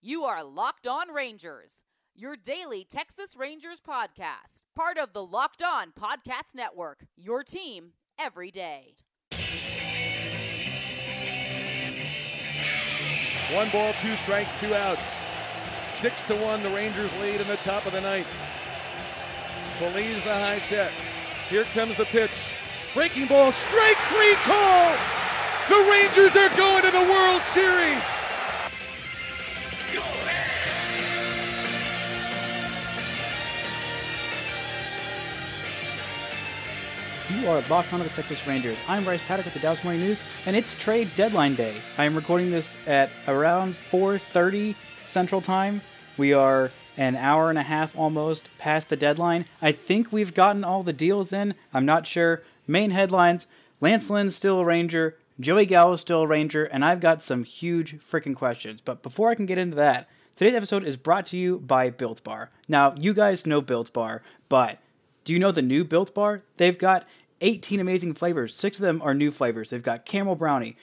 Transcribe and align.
You 0.00 0.22
are 0.26 0.44
Locked 0.44 0.86
On 0.86 1.12
Rangers, 1.12 1.82
your 2.14 2.36
daily 2.36 2.86
Texas 2.88 3.34
Rangers 3.36 3.80
podcast, 3.80 4.62
part 4.76 4.96
of 4.96 5.12
the 5.12 5.24
Locked 5.24 5.60
On 5.60 5.90
Podcast 5.90 6.54
Network, 6.54 7.06
your 7.16 7.42
team 7.42 7.94
every 8.16 8.52
day. 8.52 8.94
One 13.52 13.68
ball, 13.70 13.92
two 14.00 14.14
strikes, 14.14 14.58
two 14.60 14.72
outs. 14.72 15.16
Six 15.82 16.22
to 16.28 16.34
one, 16.36 16.62
the 16.62 16.70
Rangers 16.70 17.12
lead 17.20 17.40
in 17.40 17.48
the 17.48 17.56
top 17.56 17.84
of 17.84 17.90
the 17.90 18.00
ninth. 18.00 18.28
Feliz 19.80 20.22
the 20.22 20.32
high 20.32 20.58
set. 20.58 20.92
Here 21.50 21.64
comes 21.74 21.96
the 21.96 22.04
pitch. 22.04 22.30
Breaking 22.94 23.26
ball, 23.26 23.50
strike 23.50 23.96
three 24.06 24.34
call. 24.46 24.94
The 25.68 25.90
Rangers 25.90 26.36
are 26.36 26.56
going 26.56 26.84
to 26.84 26.92
the 26.92 27.10
World 27.10 27.42
Series. 27.42 28.27
You 37.40 37.48
are 37.50 37.62
locked 37.70 37.92
on 37.92 38.00
to 38.00 38.04
the 38.04 38.10
Texas 38.10 38.44
Rangers. 38.48 38.76
I'm 38.88 39.04
Bryce 39.04 39.20
Paddock 39.28 39.44
with 39.44 39.54
the 39.54 39.60
Dallas 39.60 39.84
Morning 39.84 40.02
News, 40.02 40.20
and 40.44 40.56
it's 40.56 40.74
trade 40.74 41.08
deadline 41.16 41.54
day. 41.54 41.76
I 41.96 42.04
am 42.04 42.16
recording 42.16 42.50
this 42.50 42.76
at 42.88 43.10
around 43.28 43.76
4:30 43.76 44.74
Central 45.06 45.40
Time. 45.40 45.80
We 46.16 46.32
are 46.32 46.72
an 46.96 47.14
hour 47.14 47.48
and 47.48 47.58
a 47.58 47.62
half 47.62 47.96
almost 47.96 48.48
past 48.58 48.88
the 48.88 48.96
deadline. 48.96 49.46
I 49.62 49.70
think 49.70 50.12
we've 50.12 50.34
gotten 50.34 50.64
all 50.64 50.82
the 50.82 50.92
deals 50.92 51.32
in. 51.32 51.54
I'm 51.72 51.86
not 51.86 52.08
sure. 52.08 52.42
Main 52.66 52.90
headlines: 52.90 53.46
Lance 53.80 54.10
Lynn's 54.10 54.34
still 54.34 54.58
a 54.58 54.64
Ranger, 54.64 55.16
Joey 55.38 55.66
Gallo's 55.66 56.00
still 56.00 56.22
a 56.22 56.26
Ranger, 56.26 56.64
and 56.64 56.84
I've 56.84 57.00
got 57.00 57.22
some 57.22 57.44
huge 57.44 58.00
freaking 58.00 58.34
questions. 58.34 58.80
But 58.84 59.04
before 59.04 59.30
I 59.30 59.36
can 59.36 59.46
get 59.46 59.58
into 59.58 59.76
that, 59.76 60.08
today's 60.34 60.56
episode 60.56 60.82
is 60.82 60.96
brought 60.96 61.26
to 61.26 61.38
you 61.38 61.58
by 61.58 61.90
Built 61.90 62.24
Bar. 62.24 62.50
Now, 62.66 62.96
you 62.96 63.14
guys 63.14 63.46
know 63.46 63.60
Built 63.60 63.92
Bar, 63.92 64.22
but 64.48 64.78
do 65.24 65.34
you 65.34 65.38
know 65.38 65.52
the 65.52 65.60
new 65.60 65.84
Built 65.84 66.14
Bar? 66.14 66.40
They've 66.56 66.78
got 66.78 67.04
18 67.40 67.80
amazing 67.80 68.14
flavors. 68.14 68.54
Six 68.54 68.78
of 68.78 68.82
them 68.82 69.02
are 69.02 69.14
new 69.14 69.30
flavors. 69.30 69.70
They've 69.70 69.82
got 69.82 70.04
caramel 70.04 70.36
brownie, 70.36 70.76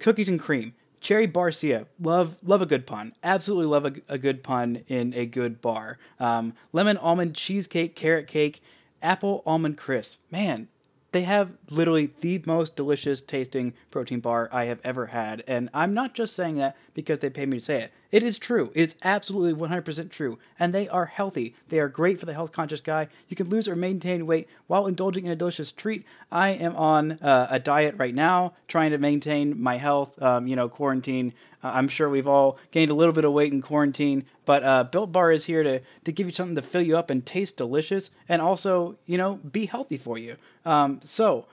cookies 0.00 0.28
and 0.28 0.40
cream, 0.40 0.74
cherry 1.00 1.28
barcia. 1.28 1.86
Love 2.00 2.36
love 2.42 2.62
a 2.62 2.66
good 2.66 2.86
pun. 2.86 3.14
Absolutely 3.22 3.66
love 3.66 3.86
a, 3.86 3.92
a 4.08 4.18
good 4.18 4.42
pun 4.42 4.82
in 4.88 5.14
a 5.14 5.26
good 5.26 5.60
bar. 5.60 5.98
Um, 6.18 6.54
lemon 6.72 6.96
almond 6.96 7.34
cheesecake, 7.34 7.94
carrot 7.94 8.26
cake, 8.26 8.62
apple 9.02 9.42
almond 9.46 9.78
crisp. 9.78 10.18
Man, 10.30 10.68
they 11.12 11.22
have 11.22 11.52
literally 11.70 12.12
the 12.22 12.42
most 12.44 12.74
delicious 12.74 13.22
tasting 13.22 13.72
protein 13.92 14.18
bar 14.18 14.48
I 14.50 14.64
have 14.64 14.80
ever 14.82 15.06
had. 15.06 15.44
And 15.46 15.70
I'm 15.72 15.94
not 15.94 16.12
just 16.12 16.34
saying 16.34 16.56
that 16.56 16.76
because 16.92 17.20
they 17.20 17.30
paid 17.30 17.48
me 17.48 17.58
to 17.58 17.64
say 17.64 17.82
it. 17.82 17.92
It 18.14 18.22
is 18.22 18.38
true. 18.38 18.70
It's 18.76 18.94
absolutely 19.02 19.60
100% 19.60 20.08
true. 20.08 20.38
And 20.60 20.72
they 20.72 20.88
are 20.88 21.06
healthy. 21.06 21.56
They 21.68 21.80
are 21.80 21.88
great 21.88 22.20
for 22.20 22.26
the 22.26 22.32
health 22.32 22.52
conscious 22.52 22.80
guy. 22.80 23.08
You 23.28 23.34
can 23.34 23.48
lose 23.48 23.66
or 23.66 23.74
maintain 23.74 24.24
weight 24.24 24.46
while 24.68 24.86
indulging 24.86 25.24
in 25.24 25.32
a 25.32 25.34
delicious 25.34 25.72
treat. 25.72 26.06
I 26.30 26.50
am 26.50 26.76
on 26.76 27.18
uh, 27.20 27.48
a 27.50 27.58
diet 27.58 27.96
right 27.98 28.14
now, 28.14 28.52
trying 28.68 28.92
to 28.92 28.98
maintain 28.98 29.60
my 29.60 29.78
health, 29.78 30.22
um, 30.22 30.46
you 30.46 30.54
know, 30.54 30.68
quarantine. 30.68 31.32
Uh, 31.60 31.72
I'm 31.74 31.88
sure 31.88 32.08
we've 32.08 32.28
all 32.28 32.56
gained 32.70 32.92
a 32.92 32.94
little 32.94 33.12
bit 33.12 33.24
of 33.24 33.32
weight 33.32 33.52
in 33.52 33.60
quarantine, 33.60 34.24
but 34.44 34.62
uh, 34.62 34.84
Built 34.84 35.10
Bar 35.10 35.32
is 35.32 35.44
here 35.44 35.64
to, 35.64 35.80
to 36.04 36.12
give 36.12 36.28
you 36.28 36.32
something 36.32 36.54
to 36.54 36.62
fill 36.62 36.82
you 36.82 36.96
up 36.96 37.10
and 37.10 37.26
taste 37.26 37.56
delicious 37.56 38.12
and 38.28 38.40
also, 38.40 38.94
you 39.06 39.18
know, 39.18 39.40
be 39.50 39.66
healthy 39.66 39.98
for 39.98 40.18
you. 40.18 40.36
Um, 40.64 41.00
so, 41.02 41.46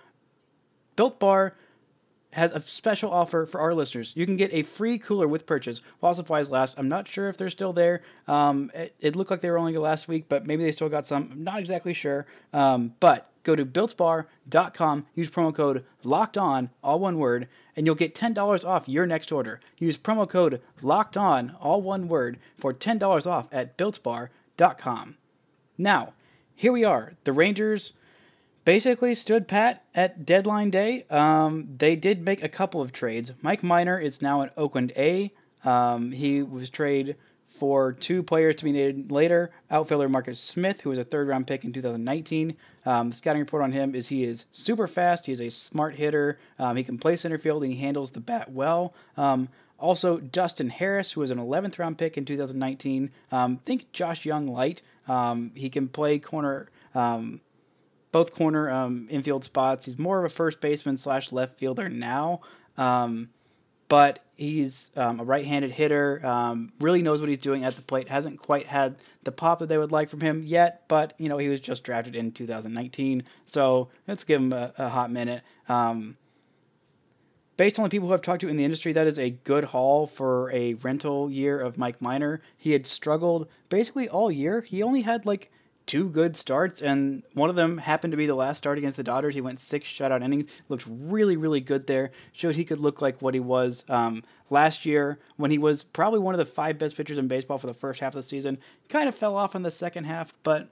Built 0.96 1.20
Bar 1.20 1.56
has 2.32 2.52
a 2.52 2.62
special 2.62 3.12
offer 3.12 3.46
for 3.46 3.60
our 3.60 3.74
listeners. 3.74 4.14
You 4.16 4.26
can 4.26 4.38
get 4.38 4.54
a 4.54 4.64
free 4.64 4.98
cooler 4.98 5.28
with 5.28 5.46
purchase 5.46 5.82
while 6.00 6.14
supplies 6.14 6.50
last. 6.50 6.76
I'm 6.78 6.90
not 6.90 7.08
sure 7.08 7.30
if 7.30 7.38
they're 7.38 7.50
still 7.50 7.74
there. 7.74 8.02
Um, 8.28 8.72
it, 8.74 8.96
it, 9.00 9.16
looked 9.16 9.32
like 9.32 9.42
they 9.42 9.50
were 9.50 9.58
only 9.58 9.78
last 9.78 10.08
week, 10.08 10.26
but 10.30 10.48
maybe 10.48 10.64
they 10.64 10.72
still 10.72 10.90
got 10.90 11.08
some. 11.08 11.30
I'm 11.32 11.44
not 11.44 11.60
exactly 11.60 11.94
sure. 11.94 12.26
Um, 12.54 12.94
but 13.00 13.30
go 13.44 13.56
to 13.56 13.66
builtbar.com, 13.66 15.06
use 15.16 15.30
promo 15.30 15.54
code 15.54 15.84
locked 16.04 16.38
on, 16.38 16.70
all 16.84 17.00
one 17.00 17.18
word, 17.18 17.48
and 17.76 17.86
you'll 17.86 17.96
get 17.96 18.16
$10 18.16 18.66
off 18.66 18.88
your 18.88 19.06
next 19.06 19.32
order. 19.32 19.60
Use 19.78 19.98
promo 19.98 20.28
code 20.30 20.62
locked 20.82 21.18
on, 21.18 21.56
all 21.60 21.82
one 21.82 22.08
word, 22.08 22.38
for 22.58 22.74
$10 22.74 23.28
off 23.28 23.48
at 23.52 23.78
builtbar.com. 23.78 25.18
Now, 25.78 26.14
here 26.56 26.72
we 26.72 26.84
are. 26.84 27.14
The 27.24 27.34
Rangers 27.34 27.94
basically 28.66 29.16
stood 29.16 29.48
pat 29.48 29.84
at 29.96 30.26
deadline 30.26 30.70
day. 30.70 31.06
Um, 31.10 31.68
they 31.78 31.96
did 31.96 32.24
make 32.24 32.44
a 32.44 32.50
couple 32.50 32.82
of 32.82 32.92
trades. 32.92 33.32
Mike 33.42 33.64
Minor 33.64 34.00
is 34.00 34.22
now 34.22 34.42
in 34.42 34.50
Oakland 34.58 34.94
A. 34.96 35.32
Um, 35.64 36.12
he 36.12 36.42
was 36.42 36.70
traded 36.70 37.16
for 37.60 37.94
two 37.94 38.24
players 38.24 38.56
to 38.56 38.64
be 38.64 38.72
named 38.72 39.12
later. 39.12 39.52
Outfielder 39.70 40.10
Marcus 40.10 40.40
Smith, 40.40 40.82
who 40.82 40.90
was 40.90 40.98
a 40.98 41.04
third 41.04 41.28
round 41.28 41.46
pick 41.46 41.64
in 41.64 41.72
2019. 41.72 42.58
Um, 42.86 43.10
the 43.10 43.16
scouting 43.16 43.42
report 43.42 43.62
on 43.64 43.72
him 43.72 43.94
is 43.94 44.08
he 44.08 44.24
is 44.24 44.46
super 44.52 44.88
fast. 44.88 45.28
He 45.28 45.32
is 45.32 45.42
a 45.42 45.50
smart 45.50 45.94
hitter. 45.94 46.40
Um, 46.58 46.76
he 46.76 46.84
can 46.84 46.98
play 46.98 47.16
center 47.16 47.38
field 47.38 47.64
and 47.64 47.72
he 47.72 47.80
handles 47.80 48.12
the 48.12 48.20
bat 48.20 48.52
well. 48.52 48.96
Um, 49.16 49.48
also, 49.78 50.18
Dustin 50.18 50.70
Harris, 50.70 51.12
who 51.12 51.22
was 51.22 51.32
an 51.32 51.40
11th 51.40 51.80
round 51.80 51.98
pick 51.98 52.18
in 52.18 52.26
2019. 52.26 53.12
Um, 53.32 53.58
think 53.66 53.92
Josh 53.92 54.26
Jung 54.26 54.48
light. 54.48 54.82
Um, 55.08 55.52
he 55.56 55.70
can 55.70 55.88
play 55.88 56.20
corner 56.20 56.70
both 58.12 58.34
corner 58.34 58.70
um, 58.70 59.08
infield 59.10 59.44
spots. 59.44 59.86
He's 59.86 59.98
more 59.98 60.20
of 60.20 60.26
a 60.26 60.34
first 60.34 60.62
baseman 60.62 60.98
slash 60.98 61.32
left 61.32 61.58
fielder 61.60 61.90
now, 61.90 62.42
um, 62.78 63.30
but 63.88 64.20
he's 64.36 64.92
um, 64.96 65.20
a 65.20 65.24
right-handed 65.24 65.72
hitter. 65.72 66.26
Um, 66.26 66.72
really 66.80 67.02
knows 67.02 67.22
what 67.22 67.30
he's 67.30 67.40
doing 67.40 67.64
at 67.64 67.76
the 67.76 67.82
plate. 67.82 68.10
Hasn't 68.10 68.40
quite 68.42 68.68
had 68.68 68.96
the 69.24 69.32
pop 69.32 69.60
that 69.60 69.68
they 69.68 69.78
would 69.78 69.92
like 69.92 70.10
from 70.10 70.22
him 70.22 70.44
yet, 70.44 70.84
but 70.88 71.14
you 71.18 71.30
know 71.30 71.38
he 71.38 71.48
was 71.48 71.60
just 71.60 71.84
drafted 71.84 72.16
in 72.16 72.32
2019, 72.32 73.24
so 73.46 73.90
let's 74.08 74.24
give 74.24 74.42
him 74.42 74.54
a, 74.54 74.74
a 74.78 74.90
hot 74.90 75.12
minute. 75.12 75.44
Um, 75.70 76.18
based 77.62 77.78
on 77.78 77.84
the 77.84 77.90
people 77.90 78.08
who 78.08 78.14
I've 78.14 78.24
talked 78.24 78.42
to 78.42 78.50
in 78.50 78.58
the 78.58 78.64
industry, 78.64 78.94
that 78.94 79.08
is 79.08 79.20
a 79.20 79.30
good 79.30 79.64
haul 79.64 80.08
for 80.08 80.52
a 80.52 80.74
rental 80.76 81.30
year 81.30 81.60
of 81.60 81.78
Mike 81.78 82.02
Minor. 82.02 82.42
He 82.58 82.72
had 82.72 82.88
struggled 82.88 83.48
basically 83.70 84.10
all 84.10 84.32
year. 84.32 84.62
He 84.62 84.82
only 84.82 85.04
had 85.04 85.26
like 85.28 85.52
two 85.92 86.08
good 86.08 86.38
starts, 86.38 86.82
and 86.82 87.22
one 87.34 87.50
of 87.50 87.58
them 87.58 87.78
happened 87.78 88.12
to 88.12 88.18
be 88.18 88.26
the 88.26 88.34
last 88.34 88.60
start 88.60 88.78
against 88.78 88.96
the 88.96 89.04
Dodgers. 89.04 89.36
He 89.36 89.42
went 89.42 89.60
six 89.60 89.86
shutout 89.86 90.24
innings, 90.24 90.48
looked 90.70 90.86
really, 90.88 91.36
really 91.36 91.60
good 91.60 91.86
there. 91.86 92.12
Showed 92.32 92.56
he 92.56 92.64
could 92.64 92.80
look 92.80 93.02
like 93.02 93.22
what 93.22 93.34
he 93.34 93.42
was 93.42 93.84
um, 93.90 94.24
last 94.50 94.86
year 94.86 95.20
when 95.36 95.52
he 95.52 95.58
was 95.58 95.84
probably 95.84 96.20
one 96.20 96.34
of 96.34 96.38
the 96.38 96.46
five 96.46 96.80
best 96.80 96.96
pitchers 96.96 97.18
in 97.18 97.28
baseball 97.28 97.58
for 97.58 97.68
the 97.68 97.74
first 97.74 98.00
half 98.00 98.16
of 98.16 98.24
the 98.24 98.30
season. 98.30 98.58
Kind 98.88 99.10
of 99.10 99.16
fell 99.16 99.36
off 99.36 99.54
in 99.54 99.64
the 99.64 99.70
second 99.70 100.06
half, 100.06 100.34
but 100.44 100.70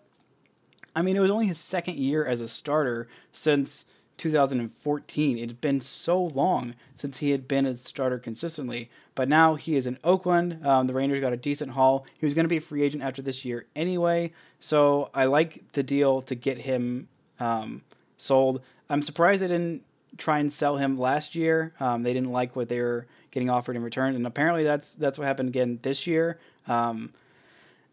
I 0.96 1.02
mean, 1.02 1.18
it 1.18 1.20
was 1.20 1.32
only 1.32 1.48
his 1.48 1.60
second 1.60 1.98
year 1.98 2.26
as 2.26 2.40
a 2.40 2.48
starter 2.48 3.10
since 3.34 3.84
2014. 4.20 5.38
It 5.38 5.48
had 5.48 5.62
been 5.62 5.82
so 5.82 6.26
long 6.26 6.76
since 6.94 7.18
he 7.18 7.32
had 7.32 7.48
been 7.48 7.66
a 7.66 7.76
starter 7.76 8.20
consistently, 8.20 8.90
but 9.16 9.28
now 9.28 9.56
he 9.56 9.76
is 9.76 9.88
in 9.88 9.98
Oakland. 10.04 10.66
Um, 10.66 10.86
the 10.86 10.94
Rangers 10.94 11.22
got 11.22 11.34
a 11.34 11.38
decent 11.38 11.72
haul. 11.72 12.06
He 12.20 12.26
was 12.26 12.36
going 12.36 12.46
to 12.46 12.50
be 12.50 12.58
a 12.58 12.62
free 12.62 12.84
agent 12.84 13.04
after 13.04 13.22
this 13.22 13.44
year 13.44 13.66
anyway, 13.76 14.32
so 14.60 15.10
I 15.14 15.26
like 15.26 15.64
the 15.74 15.84
deal 15.84 16.22
to 16.24 16.36
get 16.36 16.58
him 16.58 17.08
um, 17.40 17.82
sold. 18.18 18.62
I'm 18.90 19.02
surprised 19.02 19.42
they 19.42 19.48
didn't 19.48 19.84
try 20.18 20.40
and 20.40 20.52
sell 20.52 20.78
him 20.78 21.00
last 21.00 21.36
year. 21.36 21.74
Um, 21.80 22.04
they 22.04 22.14
didn't 22.14 22.32
like 22.32 22.56
what 22.56 22.70
they 22.70 22.82
were 22.82 23.08
getting 23.32 23.50
offered 23.50 23.76
in 23.76 23.84
return, 23.84 24.16
and 24.16 24.28
apparently 24.28 24.64
that's 24.64 24.94
that's 24.96 25.18
what 25.18 25.26
happened 25.26 25.50
again 25.50 25.80
this 25.82 26.06
year. 26.06 26.40
Um, 26.68 27.14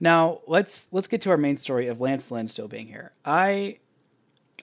now 0.00 0.41
let's 0.47 0.87
let's 0.93 1.06
get 1.06 1.22
to 1.22 1.31
our 1.31 1.37
main 1.37 1.56
story 1.56 1.88
of 1.88 2.00
Lance 2.00 2.31
Lynn 2.31 2.48
still 2.48 2.69
being 2.69 2.87
here. 2.87 3.12
I 3.25 3.78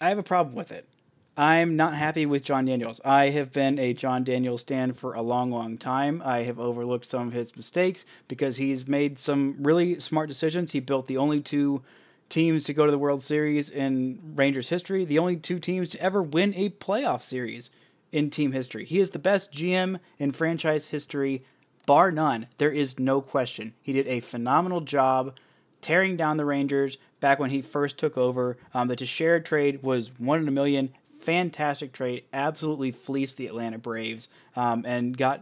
I 0.01 0.09
have 0.09 0.17
a 0.17 0.23
problem 0.23 0.55
with 0.55 0.71
it. 0.71 0.87
I'm 1.35 1.75
not 1.75 1.95
happy 1.95 2.27
with 2.27 2.43
Jon 2.43 2.65
Daniels. 2.65 3.01
I 3.03 3.29
have 3.29 3.51
been 3.51 3.79
a 3.79 3.95
Jon 3.95 4.23
Daniels 4.23 4.61
stand 4.61 4.95
for 4.95 5.15
a 5.15 5.21
long, 5.23 5.49
long 5.49 5.79
time. 5.79 6.21
I 6.23 6.43
have 6.43 6.59
overlooked 6.59 7.07
some 7.07 7.29
of 7.29 7.33
his 7.33 7.55
mistakes 7.55 8.05
because 8.27 8.57
he's 8.57 8.87
made 8.87 9.17
some 9.17 9.55
really 9.57 9.99
smart 9.99 10.29
decisions. 10.29 10.71
He 10.71 10.79
built 10.79 11.07
the 11.07 11.17
only 11.17 11.41
two 11.41 11.81
teams 12.29 12.65
to 12.65 12.73
go 12.75 12.85
to 12.85 12.91
the 12.91 12.99
World 12.99 13.23
Series 13.23 13.71
in 13.71 14.19
Rangers 14.35 14.69
history, 14.69 15.05
the 15.05 15.17
only 15.17 15.35
two 15.35 15.57
teams 15.57 15.89
to 15.91 16.01
ever 16.01 16.21
win 16.21 16.53
a 16.53 16.69
playoff 16.69 17.23
series 17.23 17.71
in 18.11 18.29
team 18.29 18.51
history. 18.51 18.85
He 18.85 18.99
is 18.99 19.09
the 19.09 19.17
best 19.17 19.51
GM 19.51 19.99
in 20.19 20.33
franchise 20.33 20.87
history, 20.87 21.43
bar 21.87 22.11
none. 22.11 22.45
There 22.59 22.71
is 22.71 22.99
no 22.99 23.21
question. 23.21 23.73
He 23.81 23.91
did 23.91 24.05
a 24.05 24.19
phenomenal 24.19 24.81
job 24.81 25.35
tearing 25.81 26.15
down 26.15 26.37
the 26.37 26.45
Rangers 26.45 26.99
back 27.21 27.39
when 27.39 27.49
he 27.49 27.63
first 27.63 27.97
took 27.97 28.19
over. 28.19 28.55
Um, 28.75 28.87
the 28.87 28.95
Teixeira 28.95 29.41
trade 29.41 29.81
was 29.81 30.11
one 30.19 30.39
in 30.39 30.47
a 30.47 30.51
million 30.51 30.93
fantastic 31.23 31.93
trade. 31.93 32.23
Absolutely 32.33 32.91
fleeced 32.91 33.37
the 33.37 33.47
Atlanta 33.47 33.77
Braves 33.77 34.27
um, 34.55 34.83
and 34.85 35.17
got 35.17 35.41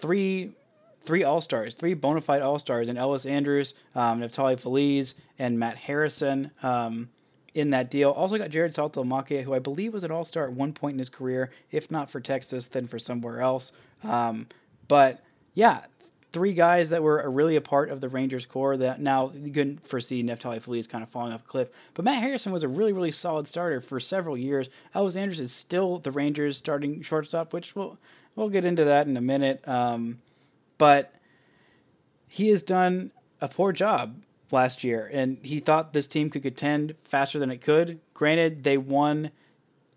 three 0.00 0.52
three 1.02 1.24
All 1.24 1.40
Stars, 1.40 1.74
three 1.74 1.94
bona 1.94 2.20
fide 2.20 2.42
All 2.42 2.58
Stars, 2.58 2.88
and 2.88 2.98
Elvis 2.98 3.28
Andrus, 3.28 3.74
um, 3.94 4.26
Feliz, 4.28 5.14
and 5.38 5.58
Matt 5.58 5.76
Harrison 5.76 6.50
um, 6.62 7.08
in 7.54 7.70
that 7.70 7.90
deal. 7.90 8.10
Also 8.10 8.38
got 8.38 8.50
Jarrod 8.50 8.74
Saltalamacchia, 8.74 9.42
who 9.42 9.54
I 9.54 9.58
believe 9.58 9.92
was 9.92 10.04
an 10.04 10.10
All 10.10 10.24
Star 10.24 10.44
at 10.44 10.52
one 10.52 10.72
point 10.72 10.94
in 10.94 10.98
his 10.98 11.08
career, 11.08 11.50
if 11.70 11.90
not 11.90 12.10
for 12.10 12.20
Texas, 12.20 12.66
then 12.66 12.86
for 12.86 12.98
somewhere 12.98 13.40
else. 13.40 13.72
Um, 14.02 14.46
but 14.88 15.20
yeah, 15.54 15.80
three 16.32 16.52
guys 16.52 16.88
that 16.90 17.02
were 17.02 17.28
really 17.30 17.56
a 17.56 17.60
part 17.60 17.90
of 17.90 18.00
the 18.00 18.08
Rangers 18.08 18.46
core 18.46 18.76
that 18.76 19.00
now 19.00 19.32
you 19.34 19.52
couldn't 19.52 19.86
foresee 19.86 20.22
Neftali 20.22 20.62
Feliz 20.62 20.86
kind 20.86 21.02
of 21.02 21.10
falling 21.10 21.32
off 21.32 21.42
a 21.44 21.48
cliff. 21.48 21.68
But 21.94 22.04
Matt 22.04 22.22
Harrison 22.22 22.52
was 22.52 22.62
a 22.62 22.68
really, 22.68 22.92
really 22.92 23.12
solid 23.12 23.48
starter 23.48 23.80
for 23.80 23.98
several 23.98 24.36
years. 24.36 24.68
Elvis 24.94 25.16
Andrus 25.16 25.40
is 25.40 25.52
still 25.52 25.98
the 25.98 26.12
Rangers 26.12 26.56
starting 26.56 27.02
shortstop, 27.02 27.52
which 27.52 27.74
we'll, 27.74 27.98
we'll 28.36 28.48
get 28.48 28.64
into 28.64 28.84
that 28.84 29.06
in 29.06 29.16
a 29.16 29.20
minute. 29.20 29.66
Um, 29.66 30.20
but 30.78 31.12
he 32.28 32.48
has 32.50 32.62
done 32.62 33.10
a 33.40 33.48
poor 33.48 33.72
job 33.72 34.14
last 34.52 34.84
year, 34.84 35.10
and 35.12 35.38
he 35.42 35.60
thought 35.60 35.92
this 35.92 36.06
team 36.06 36.30
could 36.30 36.42
contend 36.42 36.94
faster 37.04 37.38
than 37.38 37.50
it 37.50 37.60
could. 37.60 37.98
Granted, 38.14 38.62
they 38.62 38.78
won 38.78 39.30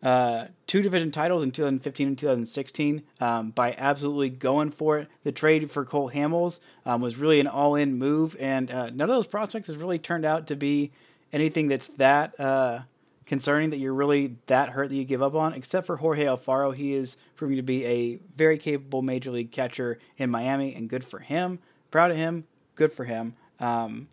uh, 0.03 0.47
two 0.67 0.81
division 0.81 1.11
titles 1.11 1.43
in 1.43 1.51
2015 1.51 2.07
and 2.07 2.17
2016 2.17 3.03
um, 3.21 3.51
by 3.51 3.73
absolutely 3.77 4.29
going 4.29 4.69
for 4.69 4.99
it. 4.99 5.07
The 5.23 5.31
trade 5.31 5.71
for 5.71 5.85
Cole 5.85 6.11
Hamels 6.11 6.59
um, 6.85 7.01
was 7.01 7.15
really 7.15 7.39
an 7.39 7.47
all 7.47 7.75
in 7.75 7.97
move, 7.97 8.35
and 8.37 8.69
uh, 8.69 8.89
none 8.89 9.09
of 9.09 9.15
those 9.15 9.27
prospects 9.27 9.67
has 9.67 9.77
really 9.77 9.99
turned 9.99 10.25
out 10.25 10.47
to 10.47 10.57
be 10.57 10.91
anything 11.31 11.69
that's 11.69 11.87
that 11.97 12.37
uh, 12.37 12.81
concerning 13.25 13.69
that 13.69 13.77
you're 13.77 13.93
really 13.93 14.35
that 14.47 14.69
hurt 14.69 14.89
that 14.89 14.95
you 14.95 15.05
give 15.05 15.23
up 15.23 15.35
on, 15.35 15.53
except 15.53 15.87
for 15.87 15.95
Jorge 15.95 16.25
Alfaro. 16.25 16.75
He 16.75 16.93
is 16.93 17.15
proving 17.37 17.55
to 17.55 17.63
be 17.63 17.85
a 17.85 18.19
very 18.35 18.57
capable 18.57 19.01
major 19.01 19.31
league 19.31 19.51
catcher 19.51 19.99
in 20.17 20.29
Miami, 20.29 20.75
and 20.75 20.89
good 20.89 21.05
for 21.05 21.19
him. 21.19 21.59
Proud 21.91 22.11
of 22.11 22.17
him. 22.17 22.43
Good 22.75 22.91
for 22.91 23.05
him. 23.05 23.35
Um, 23.61 24.09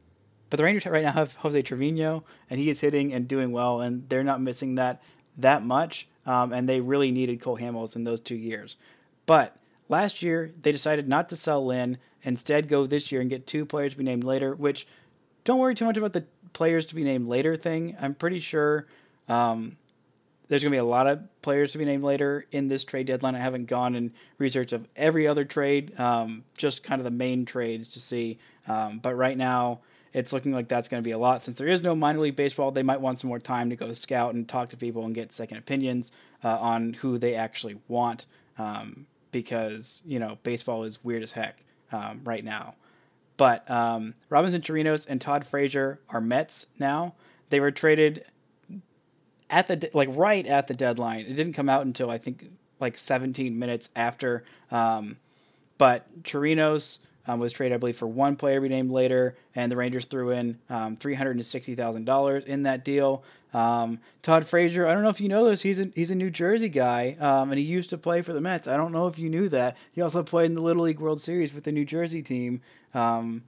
but 0.51 0.57
the 0.57 0.65
Rangers 0.65 0.87
right 0.87 1.05
now 1.05 1.13
have 1.13 1.35
Jose 1.35 1.63
Trevino, 1.63 2.25
and 2.49 2.61
he 2.61 2.71
is 2.71 2.81
hitting 2.81 3.13
and 3.13 3.27
doing 3.27 3.53
well, 3.53 3.81
and 3.81 4.09
they're 4.09 4.25
not 4.25 4.41
missing 4.41 4.77
that 4.77 5.01
that 5.39 5.65
much, 5.65 6.09
um, 6.27 6.53
and 6.53 6.69
they 6.69 6.81
really 6.81 7.11
needed 7.11 7.41
Cole 7.41 7.59
Hamels 7.59 7.97
in 7.97 8.05
those 8.05 8.21
two 8.21 8.37
years. 8.37 8.77
But 9.27 9.57
last 9.89 10.23
year, 10.23 10.53
they 10.63 10.73
decided 10.73 11.09
not 11.09 11.29
to 11.31 11.37
sell 11.37 11.65
Lynn, 11.65 11.99
instead 12.23 12.69
go 12.69 12.87
this 12.87 13.11
year 13.11 13.21
and 13.21 13.31
get 13.31 13.47
two 13.47 13.65
players 13.65 13.93
to 13.93 13.99
be 13.99 14.05
named 14.05 14.25
later, 14.25 14.55
which 14.55 14.87
don't 15.45 15.59
worry 15.59 15.75
too 15.75 15.85
much 15.85 15.97
about 15.97 16.13
the 16.13 16.25
players 16.53 16.87
to 16.87 16.95
be 16.95 17.05
named 17.05 17.29
later 17.29 17.57
thing. 17.57 17.97
I'm 18.01 18.15
pretty 18.15 18.41
sure 18.41 18.87
um, 19.29 19.77
there's 20.49 20.63
going 20.63 20.73
to 20.73 20.75
be 20.75 20.79
a 20.79 20.85
lot 20.85 21.07
of 21.07 21.21
players 21.43 21.73
to 21.73 21.79
be 21.79 21.85
named 21.85 22.03
later 22.03 22.45
in 22.53 22.69
this 22.69 22.85
trade 22.85 23.07
deadline. 23.07 23.35
I 23.35 23.39
haven't 23.39 23.67
gone 23.67 23.95
and 23.95 24.13
researched 24.39 24.73
of 24.73 24.87
every 24.97 25.27
other 25.27 25.45
trade, 25.45 25.99
um, 25.99 26.45
just 26.57 26.83
kind 26.83 27.01
of 27.01 27.05
the 27.05 27.11
main 27.11 27.45
trades 27.45 27.91
to 27.91 28.01
see. 28.01 28.39
Um, 28.67 28.99
but 28.99 29.15
right 29.15 29.37
now, 29.37 29.81
it's 30.13 30.33
looking 30.33 30.53
like 30.53 30.69
that's 30.69 30.89
going 30.89 31.03
to 31.03 31.07
be 31.07 31.13
a 31.13 31.19
lot. 31.19 31.45
Since 31.45 31.59
there 31.59 31.69
is 31.69 31.83
no 31.83 31.95
minor 31.95 32.21
league 32.21 32.37
baseball, 32.37 32.71
they 32.71 32.83
might 32.83 33.01
want 33.01 33.21
some 33.21 33.29
more 33.29 33.39
time 33.39 33.71
to 33.71 33.77
go 33.77 33.93
scout 33.93 34.35
and 34.35 34.49
talk 34.49 34.71
to 34.71 34.77
people 34.77 35.05
and 35.05 35.15
get 35.15 35.33
second 35.33 35.59
opinions 35.59 36.13
uh, 36.43 36.59
on 36.59 36.93
who 36.95 37.19
they 37.19 37.35
actually 37.35 37.79
want. 37.89 38.27
Um, 38.59 39.07
because 39.33 40.03
you 40.05 40.19
know 40.19 40.39
baseball 40.43 40.85
is 40.85 41.03
weird 41.05 41.23
as 41.23 41.33
heck 41.33 41.63
um, 41.93 42.21
right 42.25 42.45
now. 42.45 42.75
But 43.37 43.69
um, 43.71 44.15
Robinson 44.29 44.61
Chirinos 44.61 45.07
and 45.09 45.21
Todd 45.21 45.47
Frazier 45.47 45.99
are 46.09 46.21
Mets 46.21 46.67
now. 46.79 47.15
They 47.49 47.61
were 47.61 47.71
traded 47.71 48.25
at 49.49 49.67
the 49.67 49.77
de- 49.77 49.91
like 49.95 50.09
right 50.13 50.47
at 50.47 50.67
the 50.67 50.75
deadline. 50.75 51.21
It 51.21 51.35
didn't 51.35 51.55
come 51.55 51.69
out 51.69 51.87
until 51.87 52.11
I 52.11 52.19
think 52.19 52.51
like 52.81 52.99
17 52.99 53.59
minutes 53.59 53.89
after. 53.97 54.45
Um, 54.71 55.17
but 55.79 56.23
Chirinos 56.23 56.99
um, 57.27 57.41
was 57.41 57.53
traded, 57.53 57.77
I 57.77 57.79
believe, 57.79 57.97
for 57.97 58.07
one 58.07 58.37
player 58.37 58.57
to 58.57 58.61
be 58.61 58.69
named 58.69 58.91
later, 58.91 59.37
and 59.55 59.71
the 59.71 59.77
Rangers 59.77 60.05
threw 60.07 60.31
in 60.31 60.59
um, 60.69 60.97
$360,000 60.97 62.45
in 62.47 62.63
that 62.65 62.85
deal. 62.85 63.25
Um, 63.53 63.99
Todd 64.23 64.47
Frazier, 64.47 64.87
I 64.87 64.95
don't 64.95 65.03
know 65.03 65.09
if 65.09 65.21
you 65.21 65.29
know 65.29 65.49
this, 65.49 65.61
he's 65.61 65.81
a, 65.81 65.91
he's 65.95 66.11
a 66.11 66.15
New 66.15 66.31
Jersey 66.31 66.69
guy, 66.69 67.17
um, 67.21 67.51
and 67.51 67.59
he 67.59 67.65
used 67.65 67.91
to 67.91 67.99
play 67.99 68.23
for 68.23 68.33
the 68.33 68.41
Mets. 68.41 68.69
I 68.69 68.77
don't 68.77 68.93
know 68.93 69.07
if 69.07 69.19
you 69.19 69.29
knew 69.29 69.49
that. 69.49 69.77
He 69.93 70.01
also 70.01 70.23
played 70.23 70.47
in 70.47 70.55
the 70.55 70.63
Little 70.63 70.85
League 70.85 71.01
World 71.01 71.21
Series 71.21 71.53
with 71.53 71.65
the 71.65 71.73
New 71.73 71.85
Jersey 71.85 72.23
team. 72.23 72.63
Um, 72.95 73.43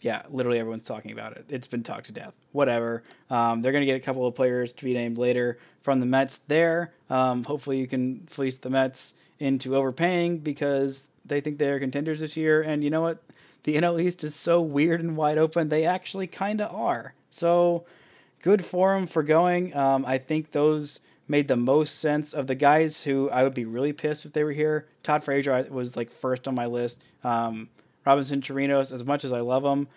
yeah, 0.00 0.22
literally 0.28 0.58
everyone's 0.58 0.86
talking 0.86 1.12
about 1.12 1.36
it. 1.36 1.46
It's 1.48 1.66
been 1.66 1.82
talked 1.82 2.06
to 2.06 2.12
death. 2.12 2.34
Whatever. 2.52 3.02
Um, 3.30 3.62
they're 3.62 3.72
going 3.72 3.82
to 3.82 3.86
get 3.86 3.96
a 3.96 4.04
couple 4.04 4.26
of 4.26 4.34
players 4.34 4.72
to 4.74 4.84
be 4.84 4.92
named 4.92 5.16
later 5.16 5.58
from 5.82 6.00
the 6.00 6.06
Mets 6.06 6.40
there. 6.46 6.92
hopefully, 7.08 7.78
you 7.78 7.86
can 7.86 8.26
fleece 8.30 8.58
the 8.58 8.70
Mets 8.70 9.14
into 9.38 9.76
overpaying 9.76 10.38
because 10.38 11.02
they 11.24 11.40
think 11.40 11.58
they're 11.58 11.80
contenders 11.80 12.20
this 12.20 12.36
year. 12.36 12.62
And 12.62 12.82
you 12.82 12.90
know 12.90 13.02
what? 13.02 13.22
The 13.64 13.74
NL 13.76 14.02
East 14.02 14.24
is 14.24 14.34
so 14.34 14.60
weird 14.60 15.00
and 15.00 15.16
wide 15.16 15.38
open. 15.38 15.68
They 15.68 15.84
actually 15.84 16.26
kind 16.26 16.60
of 16.60 16.74
are. 16.74 17.14
So 17.30 17.84
good 18.42 18.64
for 18.64 18.94
them 18.94 19.06
for 19.06 19.22
going. 19.22 19.74
Um, 19.76 20.04
I 20.06 20.18
think 20.18 20.52
those 20.52 21.00
made 21.26 21.48
the 21.48 21.56
most 21.56 22.00
sense 22.00 22.34
of 22.34 22.46
the 22.46 22.54
guys 22.54 23.02
who 23.02 23.30
I 23.30 23.42
would 23.42 23.54
be 23.54 23.64
really 23.64 23.92
pissed 23.92 24.26
if 24.26 24.32
they 24.32 24.44
were 24.44 24.52
here. 24.52 24.86
Todd 25.02 25.24
Frazier 25.24 25.66
was 25.70 25.96
like 25.96 26.12
first 26.12 26.46
on 26.46 26.54
my 26.54 26.66
list. 26.66 27.02
Um, 27.22 27.68
Robinson 28.04 28.42
Chirinos, 28.42 28.92
as 28.92 29.04
much 29.04 29.24
as 29.24 29.32
I 29.32 29.40
love 29.40 29.64
him, 29.64 29.88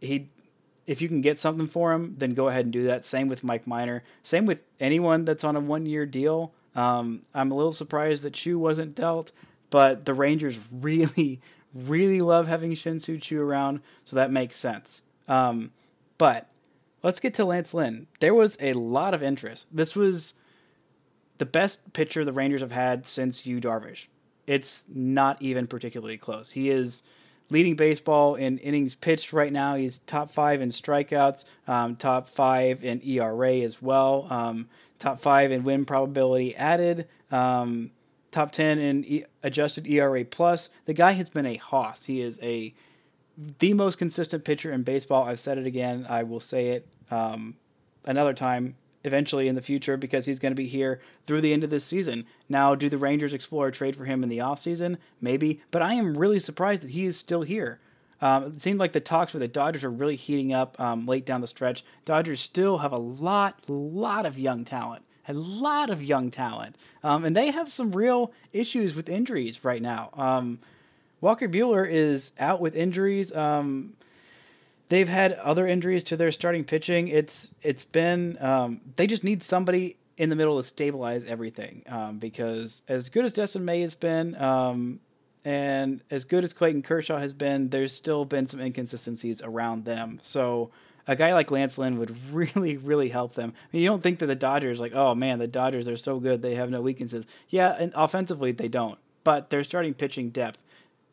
he 0.00 0.28
if 0.86 1.00
you 1.00 1.08
can 1.08 1.22
get 1.22 1.40
something 1.40 1.66
for 1.66 1.92
him, 1.92 2.14
then 2.18 2.30
go 2.30 2.48
ahead 2.48 2.66
and 2.66 2.72
do 2.72 2.82
that. 2.84 3.06
Same 3.06 3.28
with 3.28 3.42
Mike 3.42 3.66
Minor. 3.66 4.02
Same 4.22 4.44
with 4.44 4.58
anyone 4.80 5.24
that's 5.24 5.44
on 5.44 5.56
a 5.56 5.60
one 5.60 5.86
year 5.86 6.04
deal. 6.04 6.52
Um, 6.74 7.22
I'm 7.34 7.50
a 7.50 7.54
little 7.54 7.72
surprised 7.72 8.22
that 8.24 8.34
Choo 8.34 8.58
wasn't 8.58 8.94
dealt. 8.94 9.32
But 9.74 10.04
the 10.04 10.14
Rangers 10.14 10.56
really, 10.72 11.40
really 11.74 12.20
love 12.20 12.46
having 12.46 12.76
Shin-Soo 12.76 13.18
Choo 13.18 13.42
around, 13.42 13.80
so 14.04 14.14
that 14.14 14.30
makes 14.30 14.56
sense. 14.56 15.02
Um, 15.26 15.72
but 16.16 16.46
let's 17.02 17.18
get 17.18 17.34
to 17.34 17.44
Lance 17.44 17.74
Lynn. 17.74 18.06
There 18.20 18.34
was 18.34 18.56
a 18.60 18.74
lot 18.74 19.14
of 19.14 19.22
interest. 19.24 19.66
This 19.72 19.96
was 19.96 20.34
the 21.38 21.44
best 21.44 21.92
pitcher 21.92 22.24
the 22.24 22.32
Rangers 22.32 22.60
have 22.60 22.70
had 22.70 23.08
since 23.08 23.44
Yu 23.44 23.60
Darvish. 23.60 24.06
It's 24.46 24.84
not 24.88 25.42
even 25.42 25.66
particularly 25.66 26.18
close. 26.18 26.52
He 26.52 26.70
is 26.70 27.02
leading 27.50 27.74
baseball 27.74 28.36
in 28.36 28.58
innings 28.58 28.94
pitched 28.94 29.32
right 29.32 29.52
now. 29.52 29.74
He's 29.74 29.98
top 30.06 30.30
five 30.30 30.62
in 30.62 30.68
strikeouts, 30.68 31.46
um, 31.66 31.96
top 31.96 32.28
five 32.28 32.84
in 32.84 33.02
ERA 33.04 33.56
as 33.62 33.82
well, 33.82 34.28
um, 34.30 34.68
top 35.00 35.18
five 35.18 35.50
in 35.50 35.64
win 35.64 35.84
probability 35.84 36.54
added. 36.54 37.08
Um, 37.32 37.90
top 38.34 38.50
10 38.50 38.78
in 38.78 39.04
e- 39.04 39.24
adjusted 39.44 39.86
ERA 39.86 40.24
plus. 40.24 40.68
The 40.86 40.92
guy 40.92 41.12
has 41.12 41.30
been 41.30 41.46
a 41.46 41.56
hoss. 41.56 42.02
He 42.02 42.20
is 42.20 42.38
a 42.42 42.74
the 43.58 43.74
most 43.74 43.96
consistent 43.98 44.44
pitcher 44.44 44.72
in 44.72 44.82
baseball. 44.82 45.24
I've 45.24 45.40
said 45.40 45.56
it 45.58 45.66
again. 45.66 46.06
I 46.08 46.24
will 46.24 46.40
say 46.40 46.68
it 46.70 46.86
um, 47.10 47.54
another 48.04 48.34
time 48.34 48.74
eventually 49.04 49.48
in 49.48 49.54
the 49.54 49.62
future 49.62 49.96
because 49.96 50.24
he's 50.24 50.38
going 50.38 50.52
to 50.52 50.56
be 50.56 50.66
here 50.66 51.00
through 51.26 51.42
the 51.42 51.52
end 51.52 51.62
of 51.62 51.70
this 51.70 51.84
season. 51.84 52.26
Now, 52.48 52.74
do 52.74 52.88
the 52.88 52.98
Rangers 52.98 53.34
explore 53.34 53.68
a 53.68 53.72
trade 53.72 53.96
for 53.96 54.04
him 54.04 54.22
in 54.22 54.28
the 54.28 54.38
offseason? 54.38 54.98
Maybe, 55.20 55.60
but 55.70 55.82
I 55.82 55.94
am 55.94 56.16
really 56.16 56.40
surprised 56.40 56.82
that 56.82 56.90
he 56.90 57.04
is 57.04 57.16
still 57.16 57.42
here. 57.42 57.80
Um, 58.20 58.44
it 58.44 58.62
seemed 58.62 58.80
like 58.80 58.92
the 58.92 59.00
talks 59.00 59.32
with 59.32 59.40
the 59.40 59.48
Dodgers 59.48 59.84
are 59.84 59.90
really 59.90 60.16
heating 60.16 60.52
up 60.52 60.78
um, 60.80 61.06
late 61.06 61.26
down 61.26 61.40
the 61.40 61.46
stretch. 61.46 61.84
Dodgers 62.04 62.40
still 62.40 62.78
have 62.78 62.92
a 62.92 62.98
lot, 62.98 63.60
lot 63.68 64.26
of 64.26 64.38
young 64.38 64.64
talent 64.64 65.04
a 65.28 65.32
lot 65.32 65.90
of 65.90 66.02
young 66.02 66.30
talent, 66.30 66.76
um, 67.02 67.24
and 67.24 67.36
they 67.36 67.50
have 67.50 67.72
some 67.72 67.92
real 67.92 68.32
issues 68.52 68.94
with 68.94 69.08
injuries 69.08 69.64
right 69.64 69.80
now. 69.80 70.10
Um, 70.14 70.58
Walker 71.20 71.48
Buehler 71.48 71.90
is 71.90 72.32
out 72.38 72.60
with 72.60 72.76
injuries. 72.76 73.32
Um, 73.32 73.94
they've 74.88 75.08
had 75.08 75.32
other 75.32 75.66
injuries 75.66 76.04
to 76.04 76.16
their 76.16 76.32
starting 76.32 76.64
pitching. 76.64 77.08
It's 77.08 77.50
it's 77.62 77.84
been 77.84 78.36
um, 78.42 78.80
they 78.96 79.06
just 79.06 79.24
need 79.24 79.42
somebody 79.42 79.96
in 80.16 80.28
the 80.28 80.36
middle 80.36 80.60
to 80.60 80.66
stabilize 80.66 81.24
everything 81.26 81.82
um, 81.88 82.18
because 82.18 82.82
as 82.88 83.08
good 83.08 83.24
as 83.24 83.32
Dustin 83.32 83.64
May 83.64 83.80
has 83.80 83.94
been. 83.94 84.34
Um, 84.36 85.00
and 85.46 86.00
as 86.10 86.24
good 86.24 86.42
as 86.42 86.54
Clayton 86.54 86.80
Kershaw 86.82 87.18
has 87.18 87.34
been, 87.34 87.68
there's 87.68 87.92
still 87.92 88.24
been 88.24 88.46
some 88.46 88.60
inconsistencies 88.60 89.42
around 89.42 89.84
them. 89.84 90.18
So 90.22 90.70
a 91.06 91.16
guy 91.16 91.34
like 91.34 91.50
Lance 91.50 91.78
Lynn 91.78 91.98
would 91.98 92.16
really, 92.32 92.76
really 92.76 93.08
help 93.08 93.34
them. 93.34 93.52
I 93.56 93.66
mean, 93.72 93.82
you 93.82 93.88
don't 93.88 94.02
think 94.02 94.18
that 94.20 94.26
the 94.26 94.34
Dodgers, 94.34 94.80
like, 94.80 94.94
oh 94.94 95.14
man, 95.14 95.38
the 95.38 95.46
Dodgers 95.46 95.88
are 95.88 95.96
so 95.96 96.18
good, 96.18 96.42
they 96.42 96.54
have 96.54 96.70
no 96.70 96.80
weaknesses. 96.80 97.26
Yeah, 97.48 97.74
and 97.78 97.92
offensively 97.94 98.52
they 98.52 98.68
don't, 98.68 98.98
but 99.22 99.50
they're 99.50 99.64
starting 99.64 99.94
pitching 99.94 100.30
depth. 100.30 100.58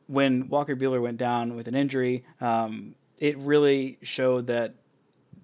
When 0.08 0.50
Walker 0.50 0.76
Buehler 0.76 1.02
went 1.02 1.18
down 1.18 1.56
with 1.56 1.68
an 1.68 1.76
injury, 1.76 2.26
um, 2.42 2.96
it 3.18 3.38
really 3.38 3.98
showed 4.02 4.48
that 4.48 4.74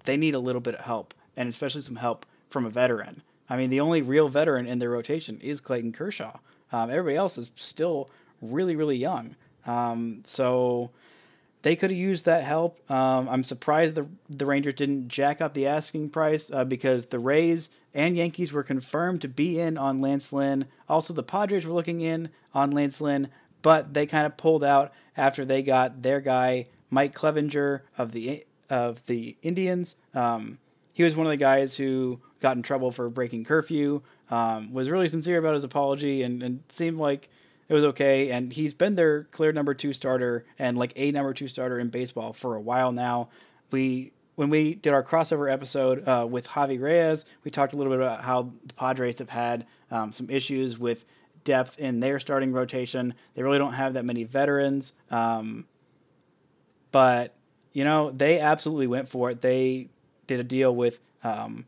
they 0.04 0.16
need 0.16 0.34
a 0.34 0.40
little 0.40 0.60
bit 0.60 0.74
of 0.74 0.80
help, 0.80 1.14
and 1.36 1.48
especially 1.48 1.82
some 1.82 1.96
help 1.96 2.26
from 2.50 2.66
a 2.66 2.70
veteran. 2.70 3.22
I 3.48 3.56
mean, 3.56 3.70
the 3.70 3.80
only 3.80 4.02
real 4.02 4.28
veteran 4.28 4.66
in 4.66 4.78
their 4.78 4.90
rotation 4.90 5.40
is 5.40 5.60
Clayton 5.60 5.92
Kershaw. 5.92 6.38
Um, 6.72 6.90
everybody 6.90 7.16
else 7.16 7.38
is 7.38 7.50
still 7.54 8.10
really, 8.42 8.76
really 8.76 8.96
young. 8.96 9.36
Um, 9.66 10.22
so 10.24 10.90
they 11.68 11.76
could 11.76 11.90
have 11.90 11.98
used 11.98 12.24
that 12.24 12.44
help. 12.44 12.78
Um, 12.90 13.28
I'm 13.28 13.44
surprised 13.44 13.94
the 13.94 14.06
the 14.30 14.46
Rangers 14.46 14.72
didn't 14.72 15.08
jack 15.08 15.42
up 15.42 15.52
the 15.52 15.66
asking 15.66 16.08
price 16.08 16.50
uh, 16.50 16.64
because 16.64 17.04
the 17.04 17.18
Rays 17.18 17.68
and 17.92 18.16
Yankees 18.16 18.54
were 18.54 18.62
confirmed 18.62 19.20
to 19.20 19.28
be 19.28 19.60
in 19.60 19.76
on 19.76 19.98
Lance 19.98 20.32
Lynn. 20.32 20.64
Also, 20.88 21.12
the 21.12 21.22
Padres 21.22 21.66
were 21.66 21.74
looking 21.74 22.00
in 22.00 22.30
on 22.54 22.70
Lance 22.70 23.02
Lynn, 23.02 23.28
but 23.60 23.92
they 23.92 24.06
kind 24.06 24.24
of 24.24 24.38
pulled 24.38 24.64
out 24.64 24.92
after 25.14 25.44
they 25.44 25.62
got 25.62 26.00
their 26.00 26.22
guy 26.22 26.68
Mike 26.88 27.14
Clevinger 27.14 27.82
of 27.98 28.12
the 28.12 28.46
of 28.70 29.04
the 29.04 29.36
Indians. 29.42 29.96
Um, 30.14 30.56
he 30.94 31.02
was 31.02 31.16
one 31.16 31.26
of 31.26 31.32
the 31.32 31.36
guys 31.36 31.76
who 31.76 32.18
got 32.40 32.56
in 32.56 32.62
trouble 32.62 32.92
for 32.92 33.10
breaking 33.10 33.44
curfew. 33.44 34.00
Um, 34.30 34.72
was 34.72 34.88
really 34.88 35.08
sincere 35.08 35.36
about 35.36 35.52
his 35.52 35.64
apology 35.64 36.22
and, 36.22 36.42
and 36.42 36.62
seemed 36.70 36.96
like 36.96 37.28
It 37.68 37.74
was 37.74 37.84
okay, 37.84 38.30
and 38.30 38.52
he's 38.52 38.72
been 38.72 38.94
their 38.94 39.24
clear 39.24 39.52
number 39.52 39.74
two 39.74 39.92
starter 39.92 40.46
and 40.58 40.78
like 40.78 40.92
a 40.96 41.10
number 41.10 41.34
two 41.34 41.48
starter 41.48 41.78
in 41.78 41.88
baseball 41.88 42.32
for 42.32 42.56
a 42.56 42.60
while 42.60 42.92
now. 42.92 43.28
We 43.70 44.12
when 44.36 44.50
we 44.50 44.74
did 44.74 44.94
our 44.94 45.02
crossover 45.02 45.52
episode 45.52 46.06
uh, 46.08 46.26
with 46.28 46.46
Javi 46.46 46.80
Reyes, 46.80 47.24
we 47.44 47.50
talked 47.50 47.72
a 47.72 47.76
little 47.76 47.92
bit 47.92 48.00
about 48.00 48.22
how 48.22 48.52
the 48.64 48.74
Padres 48.74 49.18
have 49.18 49.28
had 49.28 49.66
um, 49.90 50.12
some 50.12 50.30
issues 50.30 50.78
with 50.78 51.04
depth 51.44 51.78
in 51.78 52.00
their 52.00 52.20
starting 52.20 52.52
rotation. 52.52 53.14
They 53.34 53.42
really 53.42 53.58
don't 53.58 53.72
have 53.72 53.94
that 53.94 54.04
many 54.04 54.24
veterans, 54.24 54.92
um, 55.10 55.66
but 56.90 57.34
you 57.74 57.84
know 57.84 58.10
they 58.10 58.40
absolutely 58.40 58.86
went 58.86 59.10
for 59.10 59.30
it. 59.30 59.42
They 59.42 59.88
did 60.26 60.40
a 60.40 60.44
deal 60.44 60.74
with 60.74 60.98
um, 61.22 61.66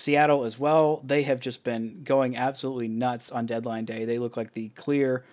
Seattle 0.00 0.44
as 0.44 0.58
well. 0.58 1.02
They 1.04 1.22
have 1.24 1.40
just 1.40 1.62
been 1.62 2.02
going 2.04 2.36
absolutely 2.36 2.88
nuts 2.88 3.30
on 3.30 3.46
deadline 3.46 3.84
day. 3.84 4.06
They 4.06 4.18
look 4.18 4.36
like 4.36 4.54
the 4.54 4.70
clear 4.70 5.24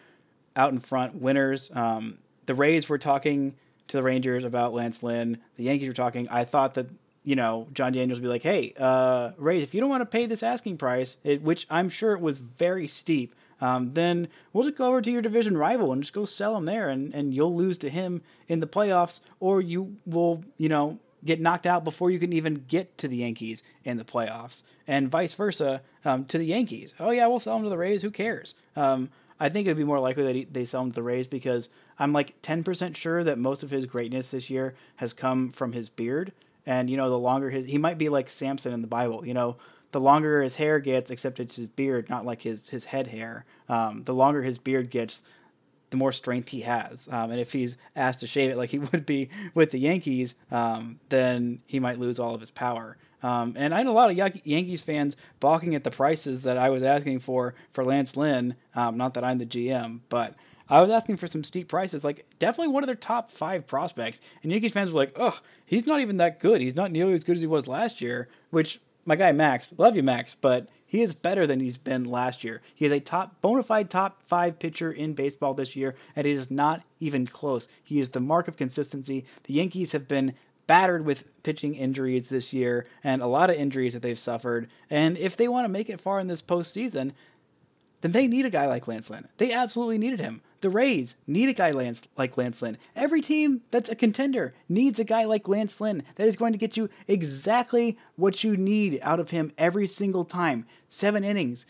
out 0.55 0.73
in 0.73 0.79
front 0.79 1.15
winners. 1.15 1.71
Um, 1.73 2.17
the 2.47 2.55
Rays 2.55 2.89
were 2.89 2.97
talking 2.97 3.55
to 3.87 3.97
the 3.97 4.03
Rangers 4.03 4.43
about 4.43 4.73
Lance 4.73 5.01
Lynn. 5.01 5.37
The 5.55 5.63
Yankees 5.63 5.87
were 5.87 5.93
talking. 5.93 6.27
I 6.29 6.43
thought 6.43 6.73
that 6.73 6.87
you 7.23 7.35
know 7.35 7.67
Jon 7.73 7.93
Daniels 7.93 8.19
would 8.19 8.23
be 8.23 8.29
like, 8.29 8.43
"Hey, 8.43 8.73
uh, 8.77 9.31
Rays, 9.37 9.63
if 9.63 9.73
you 9.73 9.79
don't 9.79 9.89
want 9.89 10.01
to 10.01 10.05
pay 10.05 10.25
this 10.25 10.43
asking 10.43 10.77
price, 10.77 11.17
it, 11.23 11.41
which 11.41 11.65
I'm 11.69 11.87
sure 11.87 12.13
it 12.13 12.21
was 12.21 12.39
very 12.39 12.87
steep, 12.87 13.35
um, 13.61 13.93
then 13.93 14.27
we'll 14.51 14.65
just 14.65 14.77
go 14.77 14.87
over 14.87 15.01
to 15.01 15.11
your 15.11 15.21
division 15.21 15.57
rival 15.57 15.93
and 15.93 16.01
just 16.01 16.13
go 16.13 16.25
sell 16.25 16.55
him 16.57 16.65
there, 16.65 16.89
and, 16.89 17.13
and 17.13 17.33
you'll 17.33 17.55
lose 17.55 17.77
to 17.79 17.89
him 17.89 18.21
in 18.47 18.59
the 18.59 18.67
playoffs, 18.67 19.21
or 19.39 19.61
you 19.61 19.95
will, 20.05 20.43
you 20.57 20.69
know, 20.69 20.99
get 21.25 21.41
knocked 21.41 21.65
out 21.65 21.83
before 21.83 22.11
you 22.11 22.19
can 22.19 22.33
even 22.33 22.65
get 22.67 22.97
to 22.99 23.07
the 23.07 23.17
Yankees 23.17 23.63
in 23.83 23.97
the 23.97 24.03
playoffs, 24.03 24.63
and 24.87 25.09
vice 25.09 25.33
versa 25.33 25.81
um, 26.05 26.25
to 26.25 26.37
the 26.37 26.45
Yankees. 26.45 26.93
Oh 26.99 27.11
yeah, 27.11 27.27
we'll 27.27 27.39
sell 27.39 27.57
him 27.57 27.63
to 27.63 27.69
the 27.69 27.77
Rays. 27.77 28.01
Who 28.01 28.11
cares? 28.11 28.55
Um, 28.75 29.09
I 29.39 29.49
think 29.49 29.67
it'd 29.67 29.77
be 29.77 29.83
more 29.83 29.99
likely 29.99 30.23
that 30.23 30.35
he, 30.35 30.45
they 30.45 30.65
sell 30.65 30.81
him 30.81 30.91
to 30.91 30.95
the 30.95 31.03
Rays 31.03 31.27
because 31.27 31.69
I'm 31.99 32.13
like 32.13 32.41
10% 32.41 32.95
sure 32.95 33.23
that 33.23 33.37
most 33.37 33.63
of 33.63 33.69
his 33.69 33.85
greatness 33.85 34.31
this 34.31 34.49
year 34.49 34.75
has 34.95 35.13
come 35.13 35.51
from 35.51 35.73
his 35.73 35.89
beard. 35.89 36.31
And, 36.65 36.89
you 36.89 36.97
know, 36.97 37.09
the 37.09 37.19
longer 37.19 37.49
his, 37.49 37.65
he 37.65 37.77
might 37.77 37.97
be 37.97 38.09
like 38.09 38.29
Samson 38.29 38.73
in 38.73 38.81
the 38.81 38.87
Bible, 38.87 39.25
you 39.25 39.33
know, 39.33 39.57
the 39.91 40.01
longer 40.01 40.41
his 40.41 40.55
hair 40.55 40.79
gets, 40.79 41.11
except 41.11 41.39
it's 41.39 41.55
his 41.55 41.67
beard, 41.67 42.09
not 42.09 42.25
like 42.25 42.41
his, 42.41 42.67
his 42.67 42.83
head 42.83 43.07
hair, 43.07 43.45
um, 43.69 44.03
the 44.03 44.13
longer 44.13 44.41
his 44.41 44.57
beard 44.57 44.89
gets, 44.89 45.21
the 45.89 45.97
more 45.97 46.11
strength 46.11 46.49
he 46.49 46.61
has. 46.61 47.07
Um, 47.09 47.31
and 47.31 47.39
if 47.39 47.51
he's 47.51 47.77
asked 47.95 48.19
to 48.21 48.27
shave 48.27 48.51
it 48.51 48.57
like 48.57 48.69
he 48.69 48.79
would 48.91 49.05
be 49.05 49.29
with 49.53 49.71
the 49.71 49.79
Yankees, 49.79 50.35
um, 50.51 50.99
then 51.09 51.61
he 51.67 51.79
might 51.79 51.99
lose 51.99 52.19
all 52.19 52.35
of 52.35 52.41
his 52.41 52.51
power. 52.51 52.97
Um, 53.23 53.55
and 53.57 53.73
I 53.73 53.77
had 53.79 53.87
a 53.87 53.91
lot 53.91 54.11
of 54.11 54.17
Yankees 54.45 54.81
fans 54.81 55.15
balking 55.39 55.73
at 55.75 55.83
the 55.83 55.89
prices 55.89 56.43
that 56.43 56.57
I 56.57 56.69
was 56.69 56.83
asking 56.83 57.19
for 57.19 57.55
for 57.71 57.83
Lance 57.83 58.15
Lynn. 58.15 58.55
Um, 58.75 58.97
not 58.97 59.15
that 59.15 59.23
I'm 59.23 59.39
the 59.39 59.45
GM, 59.45 60.01
but 60.09 60.35
I 60.69 60.81
was 60.81 60.91
asking 60.91 61.17
for 61.17 61.27
some 61.27 61.43
steep 61.43 61.67
prices, 61.67 62.03
like 62.03 62.25
definitely 62.39 62.73
one 62.73 62.83
of 62.83 62.87
their 62.87 62.95
top 62.95 63.31
five 63.31 63.65
prospects. 63.65 64.19
And 64.43 64.51
Yankees 64.51 64.73
fans 64.73 64.91
were 64.91 64.99
like, 64.99 65.13
"Oh, 65.17 65.37
he's 65.65 65.87
not 65.87 66.01
even 66.01 66.17
that 66.17 66.39
good. 66.39 66.61
He's 66.61 66.75
not 66.75 66.91
nearly 66.91 67.13
as 67.13 67.23
good 67.23 67.37
as 67.37 67.41
he 67.41 67.47
was 67.47 67.67
last 67.67 68.01
year." 68.01 68.29
Which 68.51 68.79
my 69.05 69.15
guy 69.15 69.31
Max, 69.31 69.73
love 69.77 69.95
you 69.95 70.03
Max, 70.03 70.35
but 70.39 70.67
he 70.87 71.01
is 71.01 71.13
better 71.13 71.45
than 71.45 71.59
he's 71.59 71.77
been 71.77 72.05
last 72.05 72.43
year. 72.43 72.61
He 72.73 72.85
is 72.85 72.91
a 72.91 72.99
top 72.99 73.41
bona 73.41 73.61
fide 73.61 73.89
top 73.89 74.23
five 74.23 74.57
pitcher 74.57 74.91
in 74.91 75.13
baseball 75.13 75.53
this 75.53 75.75
year, 75.75 75.95
and 76.15 76.25
it 76.25 76.31
is 76.31 76.49
not 76.49 76.81
even 77.01 77.27
close. 77.27 77.67
He 77.83 77.99
is 77.99 78.09
the 78.09 78.21
mark 78.21 78.47
of 78.47 78.55
consistency. 78.55 79.25
The 79.43 79.53
Yankees 79.53 79.91
have 79.91 80.07
been 80.07 80.33
battered 80.65 81.05
with 81.05 81.23
pitching 81.43 81.75
injuries 81.75 82.29
this 82.29 82.53
year 82.53 82.85
and 83.03 83.21
a 83.21 83.27
lot 83.27 83.49
of 83.49 83.57
injuries 83.57 83.93
that 83.93 84.01
they've 84.01 84.17
suffered. 84.17 84.69
And 84.89 85.17
if 85.17 85.37
they 85.37 85.47
want 85.47 85.65
to 85.65 85.69
make 85.69 85.89
it 85.89 86.01
far 86.01 86.19
in 86.19 86.27
this 86.27 86.41
postseason, 86.41 87.11
then 88.01 88.11
they 88.11 88.27
need 88.27 88.45
a 88.45 88.49
guy 88.49 88.67
like 88.67 88.87
Lance 88.87 89.09
Lynn. 89.09 89.27
They 89.37 89.51
absolutely 89.51 89.97
needed 89.97 90.19
him. 90.19 90.41
The 90.59 90.69
Rays 90.71 91.15
need 91.27 91.49
a 91.49 91.53
guy 91.53 91.69
Lance, 91.69 92.01
like 92.17 92.35
Lance 92.35 92.61
Lynn. 92.63 92.79
Every 92.95 93.21
team 93.21 93.61
that's 93.69 93.91
a 93.91 93.95
contender 93.95 94.55
needs 94.67 94.99
a 94.99 95.03
guy 95.03 95.25
like 95.25 95.47
Lance 95.47 95.79
Lynn 95.79 96.01
that 96.15 96.27
is 96.27 96.35
going 96.35 96.53
to 96.53 96.57
get 96.57 96.75
you 96.75 96.89
exactly 97.07 97.97
what 98.15 98.43
you 98.43 98.57
need 98.57 98.99
out 99.03 99.19
of 99.19 99.29
him 99.29 99.51
every 99.57 99.87
single 99.87 100.25
time. 100.25 100.65
Seven 100.89 101.23
innings, 101.23 101.67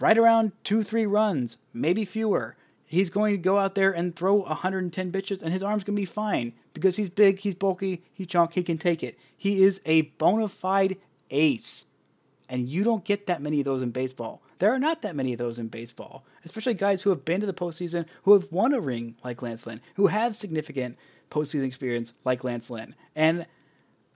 right 0.00 0.16
around 0.16 0.52
two, 0.64 0.82
three 0.82 1.04
runs, 1.04 1.58
maybe 1.74 2.06
fewer. 2.06 2.56
He's 2.86 3.10
going 3.10 3.32
to 3.32 3.38
go 3.38 3.58
out 3.58 3.74
there 3.74 3.92
and 3.92 4.16
throw 4.16 4.36
110 4.36 5.12
bitches, 5.12 5.42
and 5.42 5.52
his 5.52 5.62
arm's 5.62 5.84
going 5.84 5.96
to 5.96 6.02
be 6.02 6.06
fine 6.06 6.54
because 6.72 6.96
he's 6.96 7.10
big, 7.10 7.38
he's 7.38 7.54
bulky, 7.54 8.02
he's 8.14 8.26
chunk, 8.28 8.52
he 8.52 8.62
can 8.62 8.78
take 8.78 9.02
it. 9.02 9.18
He 9.36 9.62
is 9.62 9.80
a 9.84 10.02
bona 10.02 10.48
fide 10.48 10.96
ace. 11.30 11.84
And 12.48 12.68
you 12.68 12.84
don't 12.84 13.04
get 13.04 13.26
that 13.26 13.40
many 13.40 13.60
of 13.60 13.64
those 13.64 13.82
in 13.82 13.90
baseball. 13.90 14.42
There 14.62 14.72
are 14.72 14.78
not 14.78 15.02
that 15.02 15.16
many 15.16 15.32
of 15.32 15.40
those 15.40 15.58
in 15.58 15.66
baseball, 15.66 16.24
especially 16.44 16.74
guys 16.74 17.02
who 17.02 17.10
have 17.10 17.24
been 17.24 17.40
to 17.40 17.48
the 17.48 17.52
postseason, 17.52 18.06
who 18.22 18.32
have 18.34 18.52
won 18.52 18.72
a 18.74 18.80
ring 18.80 19.16
like 19.24 19.42
Lance 19.42 19.66
Lynn, 19.66 19.80
who 19.96 20.06
have 20.06 20.36
significant 20.36 20.96
postseason 21.32 21.64
experience 21.64 22.12
like 22.24 22.44
Lance 22.44 22.70
Lynn. 22.70 22.94
And 23.16 23.44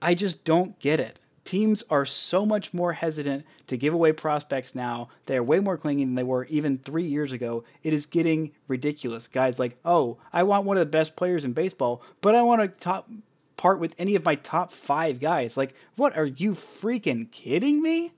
I 0.01 0.13
just 0.13 0.45
don't 0.45 0.79
get 0.79 1.01
it. 1.01 1.19
Teams 1.43 1.83
are 1.89 2.05
so 2.05 2.45
much 2.45 2.73
more 2.73 2.93
hesitant 2.93 3.43
to 3.67 3.75
give 3.75 3.93
away 3.93 4.13
prospects 4.13 4.73
now. 4.73 5.09
They're 5.25 5.43
way 5.43 5.59
more 5.59 5.77
clingy 5.77 6.05
than 6.05 6.15
they 6.15 6.23
were 6.23 6.45
even 6.45 6.77
three 6.77 7.07
years 7.07 7.33
ago. 7.33 7.65
It 7.83 7.91
is 7.91 8.05
getting 8.05 8.53
ridiculous. 8.69 9.27
Guys 9.27 9.59
like, 9.59 9.77
oh, 9.83 10.17
I 10.31 10.43
want 10.43 10.63
one 10.63 10.77
of 10.77 10.87
the 10.87 10.89
best 10.89 11.17
players 11.17 11.43
in 11.43 11.51
baseball, 11.51 12.03
but 12.21 12.35
I 12.35 12.43
want 12.43 12.61
to 12.61 12.69
top 12.69 13.09
part 13.57 13.81
with 13.81 13.93
any 13.99 14.15
of 14.15 14.23
my 14.23 14.35
top 14.35 14.71
five 14.71 15.19
guys. 15.19 15.57
Like, 15.57 15.73
what 15.97 16.15
are 16.15 16.25
you 16.25 16.53
freaking 16.53 17.29
kidding 17.31 17.81
me? 17.81 18.13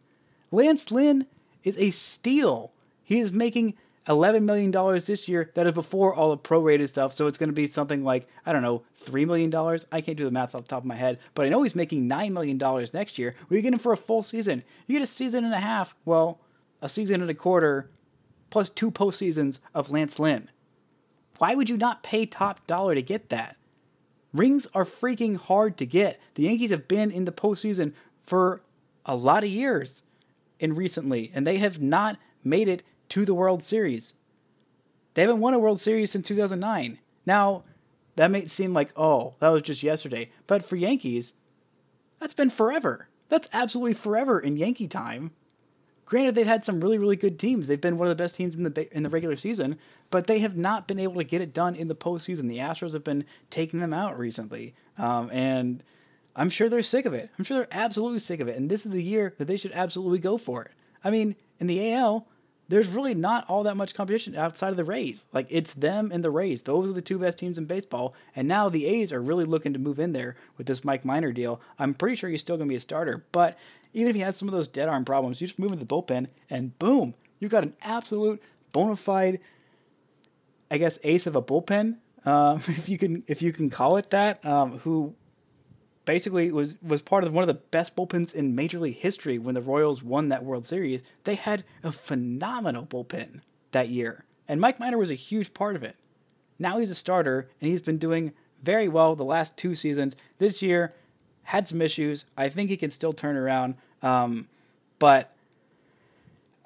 Lance 0.51 0.91
Lynn 0.91 1.25
is 1.63 1.77
a 1.77 1.91
steal. 1.91 2.71
He 3.03 3.19
is 3.19 3.31
making 3.31 3.75
$11 4.07 4.43
million 4.43 4.71
this 5.05 5.27
year. 5.27 5.51
That 5.53 5.67
is 5.67 5.73
before 5.73 6.15
all 6.15 6.31
the 6.31 6.37
prorated 6.37 6.89
stuff. 6.89 7.13
So 7.13 7.27
it's 7.27 7.37
going 7.37 7.49
to 7.49 7.53
be 7.53 7.67
something 7.67 8.03
like, 8.03 8.27
I 8.45 8.51
don't 8.51 8.63
know, 8.63 8.83
$3 9.05 9.27
million. 9.27 9.53
I 9.91 10.01
can't 10.01 10.17
do 10.17 10.25
the 10.25 10.31
math 10.31 10.55
off 10.55 10.61
the 10.61 10.67
top 10.67 10.83
of 10.83 10.87
my 10.87 10.95
head, 10.95 11.19
but 11.35 11.45
I 11.45 11.49
know 11.49 11.61
he's 11.61 11.75
making 11.75 12.09
$9 12.09 12.31
million 12.31 12.87
next 12.93 13.19
year. 13.19 13.35
We 13.49 13.61
get 13.61 13.73
him 13.73 13.79
for 13.79 13.93
a 13.93 13.97
full 13.97 14.23
season. 14.23 14.63
You 14.87 14.97
get 14.97 15.03
a 15.03 15.11
season 15.11 15.45
and 15.45 15.53
a 15.53 15.59
half. 15.59 15.95
Well, 16.05 16.39
a 16.81 16.89
season 16.89 17.21
and 17.21 17.29
a 17.29 17.35
quarter 17.35 17.89
plus 18.49 18.69
two 18.69 18.89
postseasons 18.89 19.59
of 19.75 19.91
Lance 19.91 20.17
Lynn. 20.17 20.49
Why 21.37 21.53
would 21.55 21.69
you 21.69 21.77
not 21.77 22.03
pay 22.03 22.25
top 22.25 22.65
dollar 22.67 22.95
to 22.95 23.01
get 23.01 23.29
that? 23.29 23.57
Rings 24.33 24.67
are 24.73 24.85
freaking 24.85 25.37
hard 25.37 25.77
to 25.77 25.85
get. 25.85 26.19
The 26.35 26.43
Yankees 26.43 26.71
have 26.71 26.87
been 26.87 27.11
in 27.11 27.25
the 27.25 27.31
postseason 27.31 27.93
for 28.25 28.61
a 29.05 29.15
lot 29.15 29.43
of 29.43 29.49
years 29.49 30.01
in 30.59 30.75
recently, 30.75 31.31
and 31.33 31.45
they 31.45 31.57
have 31.57 31.81
not 31.81 32.17
made 32.43 32.67
it 32.67 32.83
to 33.09 33.25
the 33.25 33.33
World 33.33 33.63
Series. 33.63 34.13
They 35.13 35.21
haven't 35.21 35.39
won 35.39 35.53
a 35.53 35.59
World 35.59 35.79
Series 35.79 36.11
since 36.11 36.27
2009. 36.27 36.99
Now, 37.25 37.63
that 38.15 38.31
may 38.31 38.47
seem 38.47 38.73
like, 38.73 38.91
oh, 38.95 39.35
that 39.39 39.49
was 39.49 39.61
just 39.61 39.83
yesterday, 39.83 40.31
but 40.47 40.63
for 40.63 40.75
Yankees, 40.75 41.33
that's 42.19 42.33
been 42.33 42.49
forever. 42.49 43.07
That's 43.29 43.49
absolutely 43.53 43.93
forever 43.93 44.39
in 44.39 44.57
Yankee 44.57 44.87
time. 44.87 45.31
Granted, 46.05 46.33
they've 46.33 46.45
had 46.45 46.65
some 46.65 46.81
really, 46.81 46.97
really 46.97 47.15
good 47.15 47.37
teams. 47.37 47.67
They've 47.67 47.79
been 47.79 47.97
one 47.97 48.09
of 48.09 48.17
the 48.17 48.21
best 48.21 48.35
teams 48.35 48.55
in 48.55 48.63
the 48.63 48.97
in 48.97 49.03
the 49.03 49.09
regular 49.09 49.35
season, 49.35 49.77
but 50.09 50.25
they 50.25 50.39
have 50.39 50.57
not 50.57 50.87
been 50.87 50.99
able 50.99 51.15
to 51.15 51.23
get 51.23 51.39
it 51.39 51.53
done 51.53 51.75
in 51.75 51.87
the 51.87 51.95
postseason. 51.95 52.47
The 52.47 52.57
Astros 52.57 52.93
have 52.93 53.03
been 53.03 53.25
taking 53.51 53.79
them 53.79 53.93
out 53.93 54.17
recently, 54.17 54.73
um, 54.97 55.29
and 55.31 55.83
I'm 56.39 56.49
sure 56.49 56.69
they're 56.69 56.81
sick 56.81 57.05
of 57.05 57.13
it. 57.13 57.29
I'm 57.37 57.43
sure 57.43 57.57
they're 57.57 57.67
absolutely 57.69 58.19
sick 58.19 58.39
of 58.39 58.47
it. 58.47 58.55
And 58.55 58.71
this 58.71 58.85
is 58.85 58.93
the 58.93 59.03
year 59.03 59.35
that 59.37 59.45
they 59.45 59.57
should 59.57 59.73
absolutely 59.73 60.19
go 60.19 60.37
for 60.37 60.63
it. 60.63 60.71
I 61.03 61.11
mean, 61.11 61.35
in 61.59 61.67
the 61.67 61.93
AL, 61.93 62.25
there's 62.69 62.87
really 62.87 63.13
not 63.13 63.49
all 63.49 63.63
that 63.63 63.75
much 63.75 63.93
competition 63.93 64.37
outside 64.37 64.69
of 64.69 64.77
the 64.77 64.85
Rays. 64.85 65.25
Like 65.33 65.47
it's 65.49 65.73
them 65.73 66.11
and 66.13 66.23
the 66.23 66.31
Rays. 66.31 66.61
Those 66.61 66.89
are 66.89 66.93
the 66.93 67.01
two 67.01 67.19
best 67.19 67.39
teams 67.39 67.57
in 67.57 67.65
baseball. 67.65 68.13
And 68.37 68.47
now 68.47 68.69
the 68.69 68.85
A's 68.85 69.11
are 69.11 69.21
really 69.21 69.43
looking 69.43 69.73
to 69.73 69.79
move 69.79 69.99
in 69.99 70.13
there 70.13 70.37
with 70.57 70.65
this 70.65 70.85
Mike 70.85 71.03
Minor 71.03 71.33
deal. 71.33 71.59
I'm 71.77 71.93
pretty 71.93 72.15
sure 72.15 72.29
he's 72.29 72.39
still 72.39 72.55
going 72.55 72.69
to 72.69 72.71
be 72.71 72.77
a 72.77 72.79
starter. 72.79 73.25
But 73.33 73.57
even 73.93 74.07
if 74.07 74.15
he 74.15 74.21
has 74.21 74.37
some 74.37 74.47
of 74.47 74.53
those 74.53 74.67
dead 74.69 74.87
arm 74.87 75.03
problems, 75.03 75.41
you 75.41 75.47
just 75.47 75.59
move 75.59 75.73
into 75.73 75.83
the 75.83 75.93
bullpen 75.93 76.29
and 76.49 76.77
boom, 76.79 77.15
you've 77.39 77.51
got 77.51 77.63
an 77.63 77.73
absolute 77.81 78.41
bona 78.71 78.95
fide, 78.95 79.41
I 80.71 80.77
guess, 80.77 80.99
ace 81.03 81.27
of 81.27 81.35
a 81.35 81.41
bullpen, 81.41 81.97
um, 82.25 82.57
if 82.67 82.89
you 82.89 82.97
can 82.97 83.23
if 83.27 83.41
you 83.41 83.51
can 83.51 83.69
call 83.69 83.97
it 83.97 84.09
that, 84.11 84.45
um, 84.45 84.79
who 84.79 85.13
basically 86.09 86.51
was 86.51 86.73
was 86.81 87.03
part 87.03 87.23
of 87.23 87.31
one 87.31 87.43
of 87.43 87.47
the 87.47 87.61
best 87.69 87.95
bullpens 87.95 88.33
in 88.33 88.55
Major 88.55 88.79
League 88.79 88.95
history 88.95 89.37
when 89.37 89.53
the 89.53 89.61
Royals 89.61 90.01
won 90.01 90.29
that 90.29 90.43
World 90.43 90.65
Series. 90.65 91.03
They 91.23 91.35
had 91.35 91.63
a 91.83 91.91
phenomenal 91.91 92.83
bullpen 92.83 93.41
that 93.73 93.89
year, 93.89 94.25
and 94.47 94.59
Mike 94.59 94.79
Minor 94.79 94.97
was 94.97 95.11
a 95.11 95.25
huge 95.29 95.53
part 95.53 95.75
of 95.75 95.83
it. 95.83 95.95
Now 96.57 96.79
he's 96.79 96.89
a 96.89 96.95
starter, 96.95 97.47
and 97.61 97.69
he's 97.69 97.81
been 97.81 97.99
doing 97.99 98.33
very 98.63 98.87
well 98.87 99.15
the 99.15 99.23
last 99.23 99.55
two 99.55 99.75
seasons. 99.75 100.15
This 100.39 100.63
year 100.63 100.91
had 101.43 101.67
some 101.67 101.79
issues. 101.79 102.25
I 102.35 102.49
think 102.49 102.71
he 102.71 102.77
can 102.77 102.89
still 102.89 103.13
turn 103.13 103.37
around, 103.37 103.75
um, 104.01 104.47
but 104.97 105.31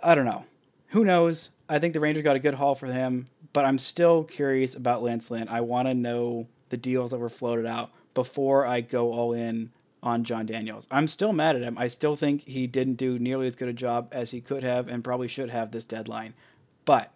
I 0.02 0.16
don't 0.16 0.24
know. 0.24 0.46
Who 0.88 1.04
knows? 1.04 1.50
I 1.68 1.80
think 1.80 1.94
the 1.94 2.00
Rangers 2.00 2.24
got 2.24 2.38
a 2.38 2.46
good 2.48 2.54
haul 2.54 2.76
for 2.76 2.88
him, 2.88 3.28
but 3.52 3.66
I'm 3.66 3.78
still 3.78 4.24
curious 4.24 4.76
about 4.76 5.04
Lance 5.04 5.30
Lynn. 5.30 5.50
I 5.50 5.60
want 5.60 5.90
to 5.90 5.94
know 5.94 6.48
the 6.70 6.78
deals 6.78 7.12
that 7.12 7.20
were 7.20 7.30
floated 7.30 7.66
out 7.66 7.90
before 8.14 8.66
I 8.66 8.82
go 8.82 9.12
all 9.12 9.34
in 9.34 9.72
on 10.02 10.24
Jon 10.24 10.46
Daniels. 10.46 10.88
I'm 10.92 11.08
still 11.08 11.32
mad 11.32 11.56
at 11.56 11.62
him. 11.62 11.78
I 11.78 11.88
still 11.88 12.16
think 12.16 12.42
he 12.42 12.68
didn't 12.68 12.96
do 12.96 13.18
nearly 13.18 13.48
as 13.48 13.56
good 13.56 13.70
a 13.70 13.74
job 13.74 14.10
as 14.12 14.32
he 14.32 14.42
could 14.42 14.64
have 14.64 14.90
and 14.90 15.04
probably 15.04 15.30
should 15.30 15.50
have 15.50 15.72
this 15.72 15.86
deadline. 15.86 16.34
But 16.86 17.12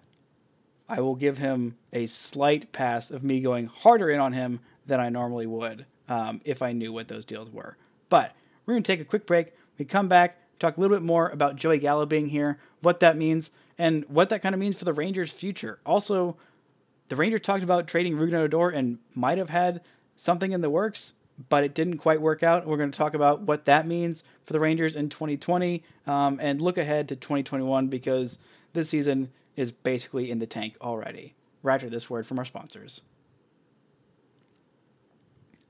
I 0.87 1.01
will 1.01 1.15
give 1.15 1.37
him 1.37 1.75
a 1.91 2.05
slight 2.05 2.71
pass 2.71 3.11
of 3.11 3.23
me 3.23 3.41
going 3.41 3.67
harder 3.67 4.09
in 4.09 4.21
on 4.21 4.31
him 4.31 4.61
than 4.85 5.01
I 5.01 5.09
normally 5.09 5.45
would 5.45 5.85
um, 6.07 6.39
if 6.45 6.61
I 6.61 6.71
knew 6.71 6.93
what 6.93 7.09
those 7.09 7.25
deals 7.25 7.49
were. 7.49 7.75
But 8.09 8.33
we're 8.65 8.75
going 8.75 8.83
to 8.83 8.91
take 8.91 9.01
a 9.01 9.09
quick 9.09 9.27
break. 9.27 9.53
We 9.77 9.83
come 9.83 10.07
back, 10.07 10.37
talk 10.59 10.77
a 10.77 10.81
little 10.81 10.95
bit 10.95 11.03
more 11.03 11.29
about 11.29 11.57
Joey 11.57 11.79
Gallo 11.79 12.05
being 12.05 12.29
here, 12.29 12.57
what 12.81 13.01
that 13.01 13.17
means, 13.17 13.51
and 13.77 14.05
what 14.07 14.29
that 14.29 14.41
kind 14.41 14.55
of 14.55 14.59
means 14.59 14.77
for 14.77 14.85
the 14.85 14.93
Rangers' 14.93 15.31
future. 15.31 15.79
Also, 15.85 16.37
the 17.09 17.17
Rangers 17.17 17.41
talked 17.41 17.63
about 17.63 17.87
trading 17.87 18.15
Rougned 18.15 18.33
Odor 18.33 18.69
and 18.69 18.97
might 19.13 19.37
have 19.37 19.49
had 19.49 19.81
something 20.17 20.51
in 20.51 20.62
the 20.62 20.69
works, 20.69 21.13
but 21.50 21.63
it 21.63 21.74
didn't 21.74 22.00
quite 22.00 22.21
work 22.21 22.43
out. 22.43 22.67
We're 22.67 22.77
going 22.77 22.91
to 22.91 22.97
talk 22.97 23.13
about 23.13 23.41
what 23.41 23.65
that 23.65 23.88
means 23.88 24.24
for 24.45 24.53
the 24.53 24.59
Rangers 24.59 24.95
in 24.95 25.09
2020 25.09 25.83
um, 26.05 26.39
and 26.41 26.59
look 26.59 26.77
ahead 26.77 27.07
to 27.09 27.15
2021 27.15 27.88
because 27.88 28.38
this 28.74 28.89
season 28.89 29.29
is 29.55 29.71
basically 29.71 30.29
in 30.29 30.39
the 30.39 30.47
tank 30.47 30.75
already. 30.81 31.33
After 31.67 31.89
this 31.89 32.09
word 32.09 32.25
from 32.25 32.39
our 32.39 32.45
sponsors. 32.45 33.01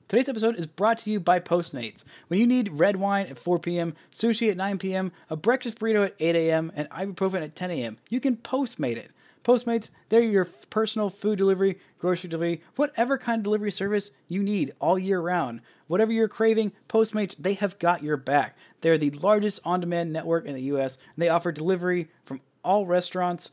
Today's 0.08 0.28
episode 0.28 0.56
is 0.56 0.64
brought 0.64 0.98
to 0.98 1.10
you 1.10 1.18
by 1.20 1.40
Postmates. 1.40 2.04
When 2.28 2.38
you 2.40 2.46
need 2.46 2.70
red 2.72 2.96
wine 2.96 3.26
at 3.26 3.38
4 3.38 3.58
p.m., 3.58 3.94
sushi 4.12 4.50
at 4.50 4.56
9 4.56 4.78
p.m., 4.78 5.12
a 5.28 5.36
breakfast 5.36 5.78
burrito 5.78 6.06
at 6.06 6.14
8 6.18 6.36
a.m., 6.36 6.72
and 6.76 6.88
ibuprofen 6.90 7.42
at 7.42 7.56
10 7.56 7.70
a.m., 7.72 7.98
you 8.08 8.20
can 8.20 8.36
Postmate 8.36 8.96
it. 8.96 9.10
Postmates, 9.48 9.88
they're 10.10 10.22
your 10.22 10.44
personal 10.68 11.08
food 11.08 11.38
delivery, 11.38 11.78
grocery 11.98 12.28
delivery, 12.28 12.60
whatever 12.76 13.16
kind 13.16 13.38
of 13.38 13.44
delivery 13.44 13.70
service 13.70 14.10
you 14.28 14.42
need 14.42 14.74
all 14.78 14.98
year 14.98 15.22
round. 15.22 15.62
Whatever 15.86 16.12
you're 16.12 16.28
craving, 16.28 16.70
Postmates, 16.86 17.34
they 17.38 17.54
have 17.54 17.78
got 17.78 18.02
your 18.02 18.18
back. 18.18 18.58
They're 18.82 18.98
the 18.98 19.08
largest 19.12 19.60
on 19.64 19.80
demand 19.80 20.12
network 20.12 20.44
in 20.44 20.54
the 20.54 20.64
U.S., 20.64 20.98
and 21.14 21.22
they 21.22 21.30
offer 21.30 21.50
delivery 21.50 22.10
from 22.26 22.42
all 22.62 22.84
restaurants, 22.84 23.52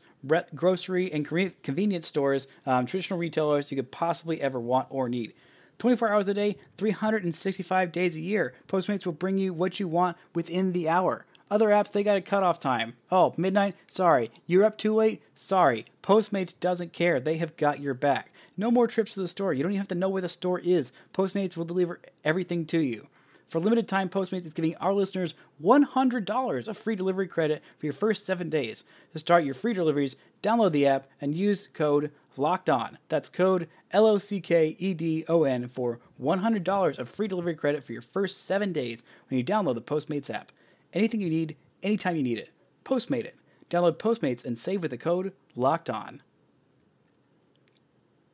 grocery, 0.54 1.10
and 1.12 1.26
convenience 1.62 2.06
stores, 2.06 2.46
um, 2.66 2.84
traditional 2.84 3.18
retailers 3.18 3.70
you 3.70 3.78
could 3.78 3.90
possibly 3.90 4.42
ever 4.42 4.60
want 4.60 4.88
or 4.90 5.08
need. 5.08 5.32
24 5.78 6.12
hours 6.12 6.28
a 6.28 6.34
day, 6.34 6.58
365 6.76 7.90
days 7.90 8.16
a 8.16 8.20
year. 8.20 8.52
Postmates 8.68 9.06
will 9.06 9.14
bring 9.14 9.38
you 9.38 9.54
what 9.54 9.80
you 9.80 9.88
want 9.88 10.18
within 10.34 10.74
the 10.74 10.90
hour. 10.90 11.24
Other 11.48 11.68
apps, 11.68 11.92
they 11.92 12.02
got 12.02 12.16
a 12.16 12.20
cutoff 12.20 12.58
time. 12.58 12.94
Oh, 13.12 13.32
midnight? 13.36 13.76
Sorry. 13.86 14.32
You're 14.46 14.64
up 14.64 14.76
too 14.76 14.92
late? 14.92 15.22
Sorry. 15.36 15.86
Postmates 16.02 16.58
doesn't 16.58 16.92
care. 16.92 17.20
They 17.20 17.36
have 17.36 17.56
got 17.56 17.78
your 17.78 17.94
back. 17.94 18.32
No 18.56 18.70
more 18.70 18.88
trips 18.88 19.14
to 19.14 19.20
the 19.20 19.28
store. 19.28 19.52
You 19.52 19.62
don't 19.62 19.70
even 19.70 19.78
have 19.78 19.88
to 19.88 19.94
know 19.94 20.08
where 20.08 20.22
the 20.22 20.28
store 20.28 20.58
is. 20.58 20.90
Postmates 21.14 21.56
will 21.56 21.64
deliver 21.64 22.00
everything 22.24 22.66
to 22.66 22.80
you. 22.80 23.06
For 23.48 23.60
limited 23.60 23.86
time, 23.86 24.08
Postmates 24.08 24.44
is 24.44 24.54
giving 24.54 24.74
our 24.78 24.92
listeners 24.92 25.34
$100 25.62 26.66
of 26.66 26.76
free 26.76 26.96
delivery 26.96 27.28
credit 27.28 27.62
for 27.78 27.86
your 27.86 27.92
first 27.92 28.26
seven 28.26 28.50
days. 28.50 28.82
To 29.12 29.20
start 29.20 29.44
your 29.44 29.54
free 29.54 29.72
deliveries, 29.72 30.16
download 30.42 30.72
the 30.72 30.88
app 30.88 31.06
and 31.20 31.32
use 31.32 31.68
code 31.72 32.10
locked 32.36 32.68
on. 32.68 32.98
That's 33.08 33.28
code 33.28 33.68
L 33.92 34.06
O 34.06 34.18
C 34.18 34.40
K 34.40 34.74
E 34.80 34.94
D 34.94 35.24
O 35.28 35.44
N 35.44 35.68
for 35.68 36.00
$100 36.20 36.98
of 36.98 37.08
free 37.08 37.28
delivery 37.28 37.54
credit 37.54 37.84
for 37.84 37.92
your 37.92 38.02
first 38.02 38.46
seven 38.46 38.72
days 38.72 39.04
when 39.28 39.38
you 39.38 39.44
download 39.44 39.76
the 39.76 39.80
Postmates 39.80 40.28
app. 40.28 40.50
Anything 40.96 41.20
you 41.20 41.28
need, 41.28 41.56
anytime 41.82 42.16
you 42.16 42.22
need 42.22 42.38
it. 42.38 42.48
Postmate 42.82 43.26
it. 43.26 43.36
Download 43.70 43.98
Postmates 43.98 44.46
and 44.46 44.56
save 44.56 44.80
with 44.80 44.90
the 44.90 44.96
code 44.96 45.32
locked 45.54 45.90
on. 45.90 46.22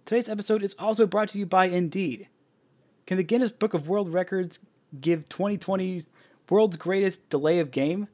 Today's 0.07 0.29
episode 0.29 0.63
is 0.63 0.77
also 0.79 1.07
brought 1.07 1.31
to 1.31 1.39
you 1.39 1.47
by 1.47 1.67
Indeed. 1.67 2.29
Can 3.07 3.17
the 3.17 3.25
Guinness 3.25 3.51
Book 3.51 3.75
of 3.75 3.89
World 3.89 4.13
Records 4.13 4.61
give 5.01 5.29
2020's 5.29 6.07
world's 6.49 6.77
greatest 6.77 7.29
delay 7.29 7.59
of 7.59 7.73
game? 7.73 8.07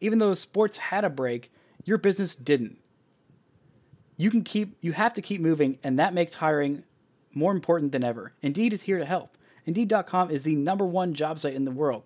Even 0.00 0.20
though 0.20 0.34
sports 0.34 0.78
had 0.78 1.04
a 1.04 1.10
break, 1.10 1.50
your 1.84 1.98
business 1.98 2.36
didn't 2.36 2.78
you 4.20 4.30
can 4.30 4.44
keep 4.44 4.76
you 4.82 4.92
have 4.92 5.14
to 5.14 5.22
keep 5.22 5.40
moving 5.40 5.78
and 5.82 5.98
that 5.98 6.12
makes 6.12 6.34
hiring 6.34 6.82
more 7.32 7.52
important 7.52 7.90
than 7.90 8.04
ever 8.04 8.34
indeed 8.42 8.74
is 8.74 8.82
here 8.82 8.98
to 8.98 9.04
help 9.06 9.38
indeed.com 9.64 10.30
is 10.30 10.42
the 10.42 10.54
number 10.54 10.84
one 10.84 11.14
job 11.14 11.38
site 11.38 11.54
in 11.54 11.64
the 11.64 11.70
world 11.70 12.02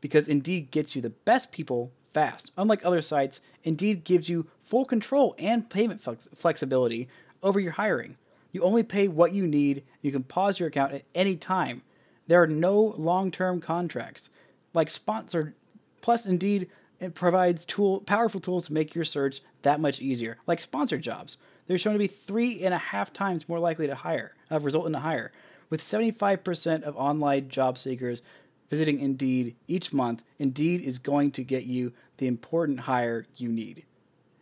because 0.00 0.28
indeed 0.28 0.70
gets 0.70 0.94
you 0.96 1.02
the 1.02 1.10
best 1.10 1.52
people 1.52 1.90
fast. 2.12 2.50
Unlike 2.56 2.84
other 2.84 3.00
sites 3.00 3.40
indeed 3.64 4.04
gives 4.04 4.28
you 4.28 4.46
full 4.62 4.84
control 4.84 5.34
and 5.38 5.68
payment 5.68 6.00
flex- 6.00 6.28
flexibility 6.34 7.08
over 7.42 7.60
your 7.60 7.72
hiring. 7.72 8.16
You 8.52 8.62
only 8.62 8.82
pay 8.82 9.08
what 9.08 9.32
you 9.32 9.46
need. 9.46 9.84
You 10.02 10.10
can 10.10 10.24
pause 10.24 10.58
your 10.58 10.68
account 10.68 10.92
at 10.92 11.04
any 11.14 11.36
time. 11.36 11.82
There 12.26 12.42
are 12.42 12.46
no 12.46 12.94
long-term 12.96 13.60
contracts. 13.60 14.30
Like 14.74 14.90
sponsored 14.90 15.54
plus 16.00 16.26
indeed 16.26 16.68
it 17.00 17.14
provides 17.14 17.64
tool 17.64 18.00
powerful 18.00 18.40
tools 18.40 18.66
to 18.66 18.72
make 18.72 18.94
your 18.94 19.04
search 19.04 19.40
that 19.62 19.80
much 19.80 20.00
easier, 20.00 20.36
like 20.46 20.60
sponsored 20.60 21.02
jobs. 21.02 21.38
They're 21.66 21.78
shown 21.78 21.94
to 21.94 21.98
be 21.98 22.08
three 22.08 22.62
and 22.62 22.74
a 22.74 22.78
half 22.78 23.12
times 23.12 23.48
more 23.48 23.58
likely 23.58 23.86
to 23.86 23.94
hire, 23.94 24.32
uh, 24.50 24.60
result 24.60 24.86
in 24.86 24.94
a 24.94 25.00
hire, 25.00 25.32
with 25.70 25.82
75% 25.82 26.82
of 26.82 26.96
online 26.96 27.48
job 27.48 27.78
seekers 27.78 28.22
visiting 28.70 29.00
Indeed 29.00 29.56
each 29.68 29.92
month. 29.92 30.22
Indeed 30.38 30.80
is 30.82 30.98
going 30.98 31.32
to 31.32 31.44
get 31.44 31.64
you 31.64 31.92
the 32.16 32.26
important 32.26 32.80
hire 32.80 33.26
you 33.36 33.48
need, 33.50 33.84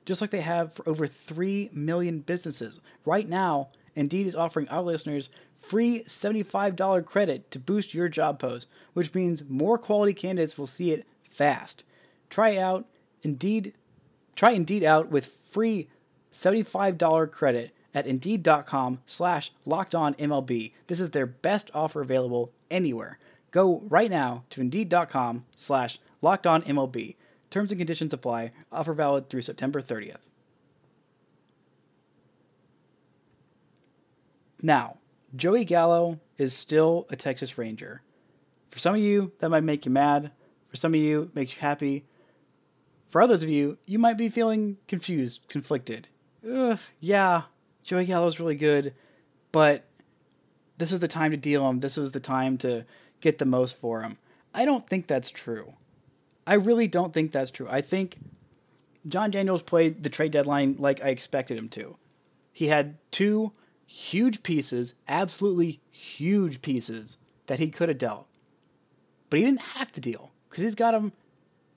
just 0.04 0.20
like 0.20 0.30
they 0.30 0.42
have 0.42 0.72
for 0.74 0.88
over 0.88 1.06
3 1.06 1.70
million 1.72 2.20
businesses. 2.20 2.80
Right 3.04 3.28
now, 3.28 3.68
Indeed 3.96 4.26
is 4.26 4.36
offering 4.36 4.68
our 4.68 4.82
listeners 4.82 5.30
free 5.58 6.04
$75 6.04 7.04
credit 7.04 7.50
to 7.50 7.58
boost 7.58 7.94
your 7.94 8.08
job 8.08 8.38
post, 8.38 8.68
which 8.92 9.14
means 9.14 9.48
more 9.48 9.78
quality 9.78 10.14
candidates 10.14 10.56
will 10.56 10.68
see 10.68 10.92
it 10.92 11.06
fast. 11.30 11.82
Try 12.30 12.56
out 12.58 12.86
Indeed. 13.22 13.74
Try 14.36 14.52
Indeed 14.52 14.84
out 14.84 15.08
with 15.08 15.32
free 15.50 15.88
$75 16.32 17.30
credit 17.32 17.72
at 17.94 18.06
Indeed.com 18.06 19.00
slash 19.06 19.50
LockedOnMLB. 19.66 20.72
This 20.86 21.00
is 21.00 21.10
their 21.10 21.26
best 21.26 21.70
offer 21.74 22.00
available 22.00 22.52
anywhere. 22.70 23.18
Go 23.50 23.82
right 23.88 24.11
now 24.11 24.44
to 24.50 24.61
Indeed.com 24.61 25.44
slash 25.56 25.98
LockedOnMLB. 26.22 27.16
Terms 27.50 27.70
and 27.70 27.80
conditions 27.80 28.12
apply. 28.12 28.52
Offer 28.70 28.94
valid 28.94 29.28
through 29.28 29.42
September 29.42 29.80
30th. 29.80 30.16
Now, 34.61 34.98
Joey 35.37 35.64
Gallo 35.64 36.18
is 36.37 36.52
still 36.52 37.06
a 37.11 37.16
Texas 37.16 37.56
Ranger. 37.56 38.02
For 38.70 38.78
some 38.78 38.94
of 38.94 39.00
you, 39.00 39.32
that 39.38 39.50
might 39.50 39.62
make 39.62 39.87
you 39.87 39.92
mad. 39.92 40.32
For 40.68 40.76
some 40.76 40.94
of 40.94 41.00
you, 41.00 41.22
it 41.22 41.34
makes 41.34 41.54
you 41.54 41.61
happy. 41.61 42.04
For 43.11 43.22
others 43.22 43.42
of 43.42 43.48
you, 43.48 43.78
you 43.87 43.98
might 43.98 44.18
be 44.18 44.28
feeling 44.28 44.76
confused, 44.87 45.40
conflicted. 45.48 46.08
Ugh, 46.46 46.78
yeah, 47.00 47.42
Joey 47.82 48.04
Gallo's 48.04 48.38
really 48.38 48.56
good, 48.56 48.94
but 49.52 49.84
this 50.76 50.92
is 50.92 51.00
the 51.00 51.08
time 51.08 51.30
to 51.30 51.37
deal 51.37 51.68
him. 51.68 51.80
This 51.80 51.96
was 51.96 52.12
the 52.12 52.20
time 52.20 52.58
to 52.58 52.84
get 53.20 53.38
the 53.38 53.44
most 53.44 53.76
for 53.76 54.02
him. 54.02 54.18
I 54.54 54.64
don't 54.64 54.87
think 54.88 55.07
that's 55.07 55.31
true. 55.31 55.72
I 56.46 56.54
really 56.54 56.88
don't 56.88 57.12
think 57.12 57.33
that's 57.33 57.50
true. 57.50 57.68
I 57.68 57.83
think 57.83 58.18
Jon 59.07 59.31
Daniels 59.31 59.62
played 59.62 60.02
the 60.02 60.11
trade 60.11 60.33
deadline 60.33 60.76
like 60.78 61.02
I 61.02 61.09
expected 61.09 61.59
him 61.59 61.68
to. 61.70 61.96
He 62.52 62.66
had 62.66 62.96
two 63.11 63.52
huge 63.87 64.42
pieces, 64.42 64.94
absolutely 65.07 65.81
huge 65.90 66.61
pieces, 66.61 67.16
that 67.46 67.59
he 67.59 67.70
could 67.70 67.88
have 67.88 67.98
dealt. 67.98 68.26
But 69.31 69.38
he 69.38 69.44
didn't 69.44 69.61
have 69.61 69.92
to 69.92 70.00
deal 70.00 70.31
because 70.48 70.64
he's 70.64 70.74
got 70.74 70.92
them 70.92 71.12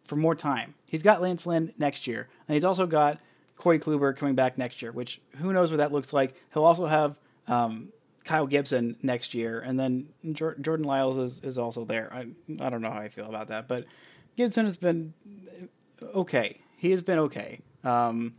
for 0.06 0.16
more 0.16 0.36
time. 0.36 0.76
He's 0.86 1.04
got 1.04 1.22
Lance 1.22 1.46
Lynn 1.46 1.74
next 1.78 2.08
year, 2.08 2.28
and 2.48 2.56
he's 2.56 2.66
also 2.66 2.86
got 2.86 3.20
Corey 3.58 3.80
Kluber 3.80 4.16
coming 4.16 4.36
back 4.36 4.58
next 4.58 4.82
year, 4.82 4.92
which 4.92 5.22
who 5.38 5.54
knows 5.54 5.72
what 5.72 5.78
that 5.78 5.92
looks 5.92 6.14
like. 6.14 6.34
He'll 6.54 6.66
also 6.66 6.86
have 6.86 7.16
um, 7.48 7.90
Kyle 8.24 8.46
Gibson 8.46 8.96
next 9.02 9.34
year, 9.34 9.60
and 9.62 9.80
then 9.80 10.08
Jordan 10.34 10.84
Lyles 10.84 11.18
is, 11.18 11.40
is 11.42 11.58
also 11.58 11.86
there. 11.86 12.12
I, 12.14 12.28
I 12.60 12.70
don't 12.70 12.82
know 12.82 12.92
how 12.92 13.00
I 13.00 13.10
feel 13.10 13.26
about 13.26 13.48
that, 13.48 13.68
but 13.68 13.86
Gibson 14.38 14.66
has 14.66 14.78
been 14.78 15.14
okay. 16.16 16.60
He 16.78 16.92
has 16.92 17.02
been 17.02 17.20
okay. 17.20 17.62
Um, 17.84 18.36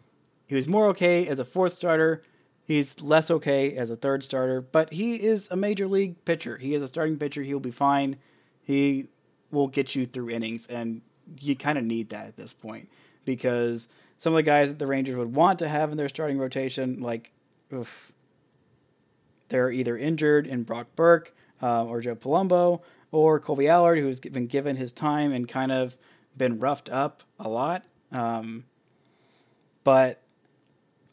he 0.46 0.54
was 0.54 0.66
more 0.66 0.88
okay 0.88 1.26
as 1.26 1.38
a 1.38 1.44
fourth 1.44 1.72
starter. 1.72 2.22
He's 2.64 3.00
less 3.00 3.30
okay 3.30 3.76
as 3.76 3.90
a 3.90 3.96
third 3.96 4.22
starter, 4.22 4.60
but 4.60 4.92
he 4.92 5.16
is 5.16 5.50
a 5.50 5.56
major 5.56 5.86
league 5.86 6.24
pitcher. 6.24 6.56
He 6.56 6.74
is 6.74 6.82
a 6.82 6.88
starting 6.88 7.18
pitcher. 7.18 7.42
He'll 7.42 7.60
be 7.60 7.72
fine. 7.72 8.16
He 8.62 9.08
will 9.50 9.68
get 9.68 9.94
you 9.94 10.06
through 10.06 10.30
innings, 10.30 10.66
and 10.68 11.02
you 11.38 11.56
kind 11.56 11.76
of 11.76 11.84
need 11.84 12.10
that 12.10 12.26
at 12.26 12.36
this 12.36 12.52
point 12.52 12.88
because 13.24 13.88
some 14.18 14.32
of 14.32 14.36
the 14.36 14.42
guys 14.44 14.68
that 14.68 14.78
the 14.78 14.86
Rangers 14.86 15.16
would 15.16 15.34
want 15.34 15.58
to 15.58 15.68
have 15.68 15.90
in 15.90 15.96
their 15.96 16.08
starting 16.08 16.38
rotation, 16.38 17.00
like, 17.00 17.32
oof, 17.72 18.11
they're 19.52 19.70
either 19.70 19.98
injured 19.98 20.46
in 20.46 20.62
Brock 20.62 20.86
Burke 20.96 21.34
uh, 21.62 21.84
or 21.84 22.00
Joe 22.00 22.16
Palumbo 22.16 22.80
or 23.10 23.38
Kolby 23.38 23.68
Allard, 23.68 23.98
who's 23.98 24.18
been 24.18 24.46
given 24.46 24.76
his 24.76 24.92
time 24.92 25.32
and 25.32 25.46
kind 25.46 25.70
of 25.70 25.94
been 26.38 26.58
roughed 26.58 26.88
up 26.88 27.22
a 27.38 27.48
lot. 27.48 27.84
Um, 28.12 28.64
but 29.84 30.22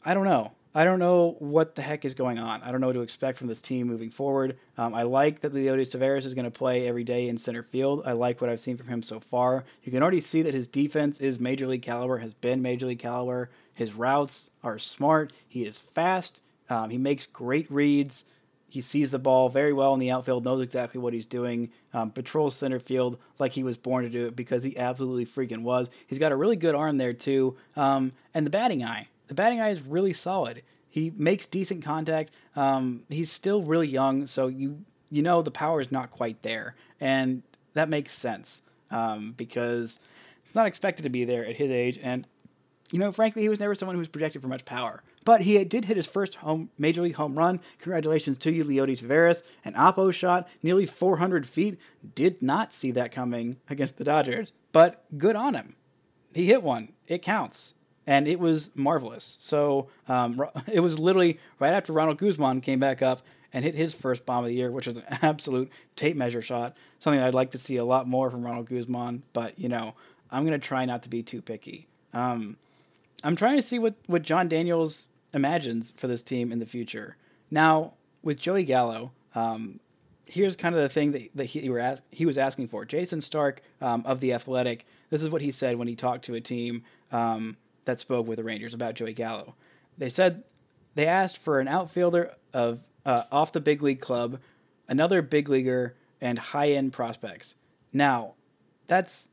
I 0.02 0.14
don't 0.14 0.24
know. 0.24 0.52
I 0.74 0.84
don't 0.84 1.00
know 1.00 1.36
what 1.40 1.74
the 1.74 1.82
heck 1.82 2.06
is 2.06 2.14
going 2.14 2.38
on. 2.38 2.62
I 2.62 2.72
don't 2.72 2.80
know 2.80 2.86
what 2.86 2.94
to 2.94 3.02
expect 3.02 3.36
from 3.36 3.48
this 3.48 3.60
team 3.60 3.88
moving 3.88 4.10
forward. 4.10 4.56
Um, 4.78 4.94
I 4.94 5.02
like 5.02 5.42
that 5.42 5.52
Leody 5.52 5.82
Taveras 5.82 6.24
is 6.24 6.32
going 6.32 6.44
to 6.46 6.50
play 6.50 6.88
every 6.88 7.04
day 7.04 7.28
in 7.28 7.36
center 7.36 7.64
field. 7.64 8.04
I 8.06 8.12
like 8.12 8.40
what 8.40 8.48
I've 8.48 8.60
seen 8.60 8.78
from 8.78 8.88
him 8.88 9.02
so 9.02 9.20
far. 9.20 9.64
You 9.82 9.92
can 9.92 10.00
already 10.00 10.20
see 10.20 10.42
that 10.42 10.54
his 10.54 10.68
defense 10.68 11.20
is 11.20 11.38
major 11.38 11.66
league 11.66 11.82
caliber, 11.82 12.16
has 12.16 12.32
been 12.32 12.62
major 12.62 12.86
league 12.86 13.00
caliber. 13.00 13.50
His 13.74 13.92
routes 13.92 14.48
are 14.62 14.78
smart. 14.78 15.32
He 15.48 15.64
is 15.64 15.76
fast. 15.76 16.40
Um, 16.70 16.88
he 16.88 16.98
makes 16.98 17.26
great 17.26 17.70
reads. 17.70 18.24
He 18.68 18.80
sees 18.80 19.10
the 19.10 19.18
ball 19.18 19.48
very 19.48 19.72
well 19.72 19.92
in 19.94 20.00
the 20.00 20.12
outfield, 20.12 20.44
knows 20.44 20.62
exactly 20.62 21.00
what 21.00 21.12
he's 21.12 21.26
doing, 21.26 21.70
um, 21.92 22.12
patrols 22.12 22.54
center 22.54 22.78
field 22.78 23.18
like 23.40 23.52
he 23.52 23.64
was 23.64 23.76
born 23.76 24.04
to 24.04 24.10
do 24.10 24.26
it 24.26 24.36
because 24.36 24.62
he 24.62 24.78
absolutely 24.78 25.26
freaking 25.26 25.62
was. 25.62 25.90
He's 26.06 26.20
got 26.20 26.30
a 26.30 26.36
really 26.36 26.54
good 26.56 26.76
arm 26.76 26.96
there, 26.96 27.12
too. 27.12 27.56
Um, 27.76 28.12
and 28.32 28.46
the 28.46 28.50
batting 28.50 28.84
eye. 28.84 29.08
The 29.26 29.34
batting 29.34 29.60
eye 29.60 29.70
is 29.70 29.82
really 29.82 30.12
solid. 30.12 30.62
He 30.88 31.12
makes 31.16 31.46
decent 31.46 31.84
contact. 31.84 32.32
Um, 32.56 33.02
he's 33.08 33.30
still 33.30 33.62
really 33.62 33.86
young, 33.86 34.26
so 34.26 34.48
you 34.48 34.78
you 35.10 35.22
know 35.22 35.42
the 35.42 35.50
power 35.50 35.80
is 35.80 35.92
not 35.92 36.10
quite 36.10 36.42
there, 36.42 36.74
and 37.00 37.42
that 37.74 37.88
makes 37.88 38.12
sense 38.12 38.62
um, 38.90 39.32
because 39.36 40.00
it's 40.44 40.54
not 40.54 40.66
expected 40.66 41.04
to 41.04 41.08
be 41.08 41.24
there 41.24 41.46
at 41.46 41.54
his 41.54 41.70
age. 41.70 41.98
And 42.02 42.26
you 42.90 42.98
know, 42.98 43.12
frankly, 43.12 43.42
he 43.42 43.48
was 43.48 43.60
never 43.60 43.76
someone 43.76 43.94
who 43.94 44.00
was 44.00 44.08
projected 44.08 44.42
for 44.42 44.48
much 44.48 44.64
power. 44.64 45.02
But 45.24 45.42
he 45.42 45.62
did 45.64 45.84
hit 45.84 45.96
his 45.96 46.06
first 46.06 46.34
home 46.36 46.70
major 46.78 47.02
league 47.02 47.14
home 47.14 47.36
run. 47.36 47.60
Congratulations 47.78 48.38
to 48.38 48.52
you, 48.52 48.64
Leody 48.64 48.98
Taveras. 48.98 49.42
An 49.64 49.74
oppo 49.74 50.12
shot, 50.12 50.48
nearly 50.62 50.86
400 50.86 51.46
feet. 51.46 51.78
Did 52.14 52.40
not 52.40 52.72
see 52.72 52.90
that 52.92 53.12
coming 53.12 53.56
against 53.68 53.96
the 53.96 54.04
Dodgers, 54.04 54.52
but 54.72 55.04
good 55.18 55.36
on 55.36 55.54
him. 55.54 55.76
He 56.32 56.46
hit 56.46 56.62
one. 56.62 56.92
It 57.06 57.22
counts. 57.22 57.74
And 58.06 58.26
it 58.26 58.40
was 58.40 58.70
marvelous. 58.74 59.36
So 59.40 59.88
um, 60.08 60.42
it 60.72 60.80
was 60.80 60.98
literally 60.98 61.38
right 61.58 61.74
after 61.74 61.92
Ronald 61.92 62.18
Guzman 62.18 62.62
came 62.62 62.80
back 62.80 63.02
up 63.02 63.22
and 63.52 63.64
hit 63.64 63.74
his 63.74 63.92
first 63.92 64.24
bomb 64.24 64.44
of 64.44 64.48
the 64.48 64.54
year, 64.54 64.70
which 64.70 64.86
was 64.86 64.96
an 64.96 65.04
absolute 65.22 65.70
tape 65.96 66.16
measure 66.16 66.42
shot. 66.42 66.76
Something 67.00 67.20
I'd 67.20 67.34
like 67.34 67.50
to 67.50 67.58
see 67.58 67.76
a 67.76 67.84
lot 67.84 68.08
more 68.08 68.30
from 68.30 68.42
Ronald 68.42 68.68
Guzman. 68.68 69.22
But, 69.32 69.58
you 69.58 69.68
know, 69.68 69.94
I'm 70.30 70.46
going 70.46 70.58
to 70.58 70.66
try 70.66 70.84
not 70.86 71.02
to 71.02 71.10
be 71.10 71.22
too 71.22 71.42
picky. 71.42 71.88
Um, 72.14 72.56
I'm 73.22 73.36
trying 73.36 73.56
to 73.56 73.62
see 73.62 73.78
what, 73.78 73.94
what 74.06 74.22
Jon 74.22 74.48
Daniels 74.48 75.08
imagines 75.34 75.92
for 75.96 76.06
this 76.06 76.22
team 76.22 76.52
in 76.52 76.58
the 76.58 76.66
future. 76.66 77.16
Now, 77.50 77.94
with 78.22 78.38
Joey 78.38 78.64
Gallo, 78.64 79.12
um, 79.34 79.80
here's 80.24 80.56
kind 80.56 80.74
of 80.74 80.82
the 80.82 80.88
thing 80.88 81.12
that, 81.12 81.30
that 81.34 81.46
he, 81.46 81.68
ask, 81.78 82.02
he 82.10 82.26
was 82.26 82.38
asking 82.38 82.68
for. 82.68 82.84
Jayson 82.84 83.20
Stark 83.20 83.62
um, 83.80 84.04
of 84.06 84.20
The 84.20 84.32
Athletic, 84.32 84.86
this 85.10 85.22
is 85.22 85.28
what 85.28 85.42
he 85.42 85.50
said 85.50 85.76
when 85.76 85.88
he 85.88 85.96
talked 85.96 86.24
to 86.26 86.34
a 86.34 86.40
team 86.40 86.84
um, 87.12 87.56
that 87.84 88.00
spoke 88.00 88.26
with 88.26 88.38
the 88.38 88.44
Rangers 88.44 88.74
about 88.74 88.94
Joey 88.94 89.12
Gallo. 89.12 89.54
They 89.98 90.08
said 90.08 90.44
they 90.94 91.06
asked 91.06 91.38
for 91.38 91.60
an 91.60 91.68
outfielder 91.68 92.34
of 92.52 92.80
uh, 93.04 93.24
off 93.32 93.52
the 93.52 93.60
big 93.60 93.82
league 93.82 94.00
club, 94.00 94.38
another 94.88 95.22
big 95.22 95.48
leaguer, 95.48 95.94
and 96.20 96.38
high 96.38 96.72
end 96.72 96.92
prospects. 96.92 97.54
Now, 97.92 98.34
that's 98.86 99.28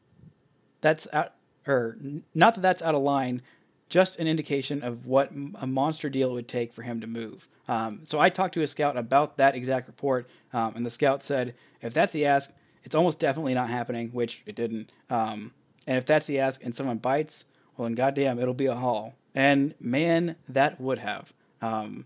that's 0.82 1.08
out 1.12 1.34
or 1.68 1.98
not 2.34 2.56
that 2.56 2.62
that's 2.62 2.82
out 2.82 2.96
of 2.96 3.02
line, 3.02 3.42
just 3.90 4.18
an 4.18 4.28
indication 4.28 4.84
of 4.84 5.06
what 5.06 5.32
a 5.56 5.68
monster 5.68 6.10
deal 6.10 6.32
it 6.32 6.34
would 6.34 6.48
take 6.48 6.74
for 6.74 6.82
him 6.82 7.02
to 7.02 7.08
move. 7.08 7.48
Um, 7.68 8.02
so 8.04 8.20
I 8.20 8.30
talked 8.30 8.54
to 8.56 8.62
a 8.62 8.68
scout 8.68 8.98
about 8.98 9.38
that 9.38 9.56
exact 9.56 9.88
report, 9.88 10.30
um, 10.54 10.74
and 10.76 10.86
the 10.86 10.90
scout 10.90 11.24
said, 11.24 11.56
if 11.82 11.94
that's 11.94 12.12
the 12.12 12.26
ask, 12.26 12.52
it's 12.84 12.96
almost 12.96 13.20
definitely 13.20 13.54
not 13.54 13.70
happening, 13.70 14.10
which 14.10 14.42
it 14.46 14.56
didn't. 14.56 14.92
Um, 15.10 15.54
and 15.86 15.98
if 15.98 16.06
that's 16.06 16.26
the 16.26 16.40
ask 16.40 16.64
and 16.64 16.76
someone 16.76 16.98
bites, 16.98 17.46
well, 17.76 17.86
then 17.86 17.96
goddamn, 17.96 18.40
it'll 18.40 18.54
be 18.54 18.66
a 18.66 18.76
haul. 18.76 19.14
And 19.36 19.74
man, 19.80 20.36
that 20.50 20.80
would 20.82 21.00
have. 21.00 21.32
Um, 21.62 22.06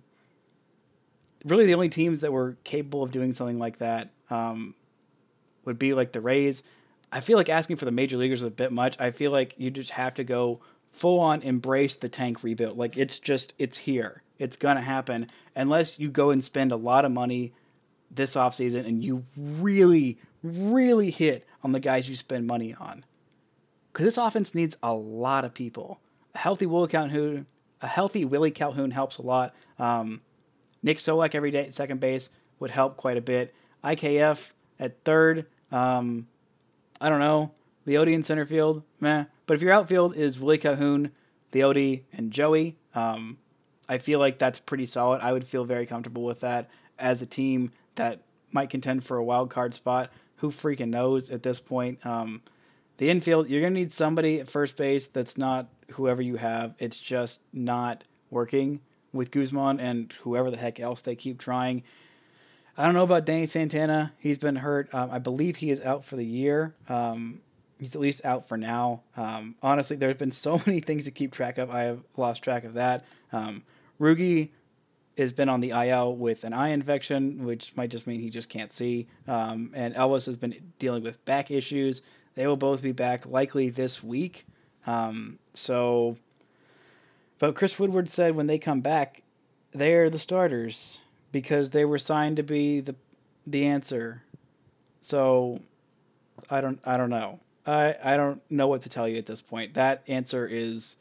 really, 1.46 1.66
the 1.66 1.74
only 1.74 1.90
teams 1.90 2.22
that 2.22 2.32
were 2.32 2.58
capable 2.64 3.04
of 3.04 3.12
doing 3.12 3.34
something 3.34 3.60
like 3.60 3.80
that 3.80 4.10
um, 4.30 4.76
would 5.66 5.80
be 5.80 5.94
like 5.94 6.12
the 6.12 6.22
Rays. 6.22 6.64
I 7.12 7.22
feel 7.22 7.38
like 7.38 7.50
asking 7.50 7.78
for 7.78 7.86
the 7.86 7.92
major 7.92 8.18
leaguers 8.18 8.42
is 8.42 8.48
a 8.48 8.52
bit 8.52 8.72
much. 8.72 9.00
I 9.00 9.12
feel 9.12 9.32
like 9.32 9.56
you 9.58 9.70
just 9.70 9.92
have 9.92 10.14
to 10.16 10.24
go 10.24 10.62
full 11.02 11.20
on 11.20 11.42
embrace 11.42 11.96
the 11.96 12.08
tank 12.08 12.44
rebuild. 12.44 12.78
Like 12.78 12.96
it's 12.96 13.18
just 13.18 13.56
it's 13.58 13.76
here. 13.76 14.22
It's 14.38 14.56
gonna 14.56 14.82
happen 14.82 15.26
unless 15.56 15.98
you 15.98 16.10
go 16.10 16.30
and 16.30 16.44
spend 16.44 16.72
a 16.72 16.76
lot 16.76 17.06
of 17.06 17.12
money 17.12 17.54
this 18.12 18.36
offseason 18.36 18.86
and 18.86 19.04
you 19.04 19.26
really, 19.36 20.20
really 20.44 21.10
hit 21.10 21.48
on 21.64 21.72
the 21.72 21.80
guys 21.80 22.08
you 22.08 22.16
spend 22.16 22.46
money 22.46 22.76
on. 22.80 23.04
Because 23.92 24.06
this 24.06 24.18
offense 24.18 24.54
needs 24.54 24.78
a 24.84 24.94
lot 24.94 25.44
of 25.44 25.56
people. 25.56 26.00
A 26.36 26.38
healthy 26.38 26.68
Willie 26.68 26.88
Calhoun, 26.88 27.48
a 27.82 27.88
healthy 27.88 28.24
Willie 28.24 28.52
Calhoun 28.52 28.92
helps 28.92 29.18
a 29.18 29.24
lot. 29.24 29.56
Um, 29.80 30.22
Nick 30.84 31.00
Solak 31.00 31.34
every 31.34 31.50
day 31.50 31.66
at 31.66 31.74
second 31.74 32.00
base 32.00 32.30
would 32.60 32.70
help 32.70 32.96
quite 32.96 33.18
a 33.18 33.22
bit. 33.22 33.56
IKF 33.84 34.38
at 34.80 35.04
third. 35.04 35.48
Um, 35.72 36.28
I 37.02 37.10
don't 37.10 37.20
know. 37.20 37.52
Leody 37.88 38.14
in 38.14 38.22
center 38.22 38.46
field, 38.46 38.84
meh. 39.00 39.26
But 39.52 39.56
if 39.56 39.64
your 39.64 39.74
outfield 39.74 40.16
is 40.16 40.40
Willie 40.40 40.60
Calhoun, 40.60 41.12
Leody, 41.52 42.04
and 42.14 42.32
Joey, 42.32 42.78
um, 42.96 43.38
I 43.90 43.98
feel 43.98 44.18
like 44.18 44.40
that's 44.40 44.60
pretty 44.60 44.86
solid. 44.86 45.20
I 45.20 45.34
would 45.34 45.46
feel 45.46 45.66
very 45.66 45.86
comfortable 45.86 46.24
with 46.24 46.40
that 46.40 46.70
as 46.98 47.22
a 47.22 47.26
team 47.26 47.74
that 47.96 48.22
might 48.54 48.70
contend 48.70 49.04
for 49.04 49.18
a 49.18 49.24
wild 49.26 49.50
card 49.50 49.74
spot. 49.74 50.10
Who 50.38 50.52
freaking 50.52 50.88
knows 50.88 51.32
at 51.32 51.44
this 51.44 51.60
point? 51.60 52.00
Um, 52.06 52.42
the 52.96 53.10
infield, 53.10 53.50
you're 53.50 53.60
going 53.60 53.74
to 53.74 53.80
need 53.82 53.92
somebody 53.92 54.40
at 54.40 54.50
first 54.50 54.78
base 54.78 55.08
that's 55.08 55.38
not 55.38 55.68
whoever 55.90 56.22
you 56.22 56.38
have. 56.38 56.74
It's 56.80 56.98
just 56.98 57.42
not 57.52 58.06
working 58.30 58.80
with 59.12 59.32
Guzman 59.32 59.82
and 59.82 60.14
whoever 60.22 60.50
the 60.50 60.56
heck 60.56 60.80
else 60.80 61.02
they 61.02 61.18
keep 61.18 61.40
trying. 61.40 61.84
I 62.78 62.86
don't 62.86 62.96
know 62.96 63.04
about 63.04 63.26
Danny 63.26 63.48
Santana. 63.48 64.14
He's 64.18 64.38
been 64.38 64.56
hurt. 64.56 64.96
Um, 64.96 65.12
I 65.12 65.20
believe 65.20 65.58
he 65.58 65.72
is 65.72 65.82
out 65.82 66.06
for 66.06 66.16
the 66.16 66.24
year. 66.24 66.74
Um, 66.88 67.42
he's 67.82 67.96
at 67.96 68.00
least 68.00 68.24
out 68.24 68.48
for 68.48 68.58
now. 68.58 69.02
Um, 69.18 69.56
honestly, 69.64 69.98
there's 69.98 70.16
been 70.16 70.32
so 70.32 70.62
many 70.68 70.80
things 70.80 71.06
to 71.06 71.12
keep 71.12 71.34
track 71.34 71.58
of. 71.58 71.72
I 71.72 71.82
have 71.82 72.00
lost 72.16 72.44
track 72.44 72.64
of 72.64 72.74
that. 72.76 73.04
Um, 73.34 73.64
Rugi 74.00 74.50
has 75.18 75.34
been 75.34 75.50
on 75.50 75.60
the 75.62 75.72
IL 75.72 76.16
with 76.16 76.44
an 76.44 76.54
eye 76.54 76.70
infection, 76.70 77.44
which 77.44 77.76
might 77.76 77.90
just 77.90 78.06
mean 78.06 78.22
he 78.22 78.30
just 78.30 78.50
can't 78.50 78.72
see. 78.72 79.08
Um, 79.28 79.72
and 79.74 79.96
Elvis 79.96 80.28
has 80.28 80.36
been 80.36 80.56
dealing 80.78 81.04
with 81.04 81.24
back 81.26 81.50
issues. 81.50 82.04
They 82.36 82.46
will 82.46 82.56
both 82.56 82.84
be 82.84 82.92
back 82.92 83.26
likely 83.26 83.72
this 83.72 84.04
week. 84.04 84.46
Um, 84.86 85.40
so, 85.56 86.18
but 87.40 87.56
Chris 87.56 87.80
Woodward 87.80 88.10
said 88.10 88.36
when 88.36 88.48
they 88.48 88.60
come 88.60 88.82
back, 88.82 89.24
they're 89.74 90.12
the 90.12 90.20
starters 90.20 91.00
because 91.32 91.72
they 91.72 91.86
were 91.86 91.98
signed 91.98 92.38
to 92.38 92.44
be 92.44 92.80
the 92.80 92.96
the 93.48 93.66
answer. 93.66 94.22
So, 95.02 95.60
I 96.50 96.62
don't 96.62 96.80
I 96.86 96.98
don't 96.98 97.10
know. 97.10 97.40
I 97.66 97.96
I 98.04 98.18
don't 98.18 98.42
know 98.50 98.68
what 98.68 98.84
to 98.84 98.90
tell 98.90 99.08
you 99.08 99.18
at 99.18 99.26
this 99.26 99.42
point. 99.42 99.74
That 99.74 100.04
answer 100.08 100.48
is 100.48 100.98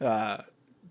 uh, 0.00 0.38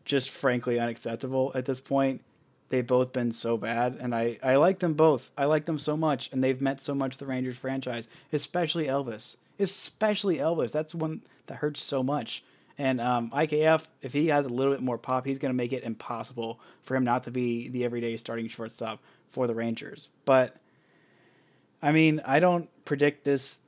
just 0.06 0.30
frankly 0.30 0.80
unacceptable 0.80 1.52
at 1.56 1.66
this 1.66 1.80
point. 1.80 2.22
They've 2.70 2.86
both 2.86 3.14
been 3.14 3.32
so 3.32 3.56
bad, 3.56 3.98
and 4.00 4.16
I, 4.16 4.40
I 4.42 4.56
like 4.56 4.80
them 4.80 4.96
both. 4.96 5.30
I 5.38 5.46
like 5.46 5.66
them 5.66 5.78
so 5.78 5.96
much, 5.96 6.32
and 6.32 6.44
they've 6.44 6.60
meant 6.60 6.82
so 6.82 6.96
much 6.96 7.14
to 7.14 7.20
the 7.20 7.28
Rangers 7.28 7.58
franchise, 7.58 8.08
especially 8.32 8.86
Elvis. 8.86 9.36
Especially 9.60 10.38
Elvis. 10.38 10.72
That's 10.72 10.96
one 10.96 11.22
that 11.46 11.58
hurts 11.58 11.84
so 11.84 12.02
much. 12.02 12.44
And 12.80 13.00
um, 13.00 13.30
IKF, 13.30 13.84
if 14.02 14.12
he 14.12 14.28
has 14.28 14.48
a 14.48 14.50
little 14.50 14.74
bit 14.74 14.82
more 14.82 14.98
pop, 14.98 15.24
he's 15.24 15.38
going 15.38 15.52
to 15.52 15.56
make 15.58 15.74
it 15.74 15.84
impossible 15.84 16.60
for 16.82 16.96
him 16.96 17.04
not 17.04 17.24
to 17.26 17.32
be 17.32 17.68
the 17.70 17.86
everyday 17.86 18.18
starting 18.18 18.48
shortstop 18.48 19.00
for 19.30 19.46
the 19.46 19.54
Rangers. 19.54 20.10
But 20.26 20.56
I 21.84 21.92
mean, 21.92 22.22
I 22.26 22.40
don't 22.40 22.68
predict 22.86 23.24
this 23.24 23.60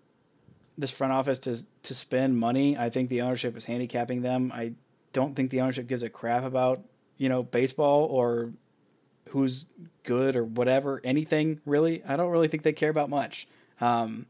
this 0.78 0.92
front 0.92 1.14
office 1.14 1.40
to 1.40 1.58
to 1.84 1.94
spend 1.94 2.38
money. 2.38 2.78
I 2.78 2.90
think 2.90 3.10
the 3.10 3.22
ownership 3.22 3.56
is 3.56 3.64
handicapping 3.64 4.22
them. 4.22 4.52
I 4.54 4.74
don't 5.14 5.36
think 5.36 5.52
the 5.52 5.62
ownership 5.62 5.88
gives 5.88 6.04
a 6.04 6.10
crap 6.10 6.44
about 6.44 6.82
you 7.18 7.30
know 7.30 7.44
baseball 7.44 8.06
or 8.06 8.52
who's 9.30 9.66
good 10.04 10.36
or 10.36 10.44
whatever 10.44 11.02
anything 11.04 11.60
really. 11.66 12.04
I 12.04 12.16
don't 12.16 12.32
really 12.32 12.48
think 12.48 12.64
they 12.64 12.74
care 12.74 12.90
about 12.90 13.10
much. 13.10 13.48
Um, 13.82 14.26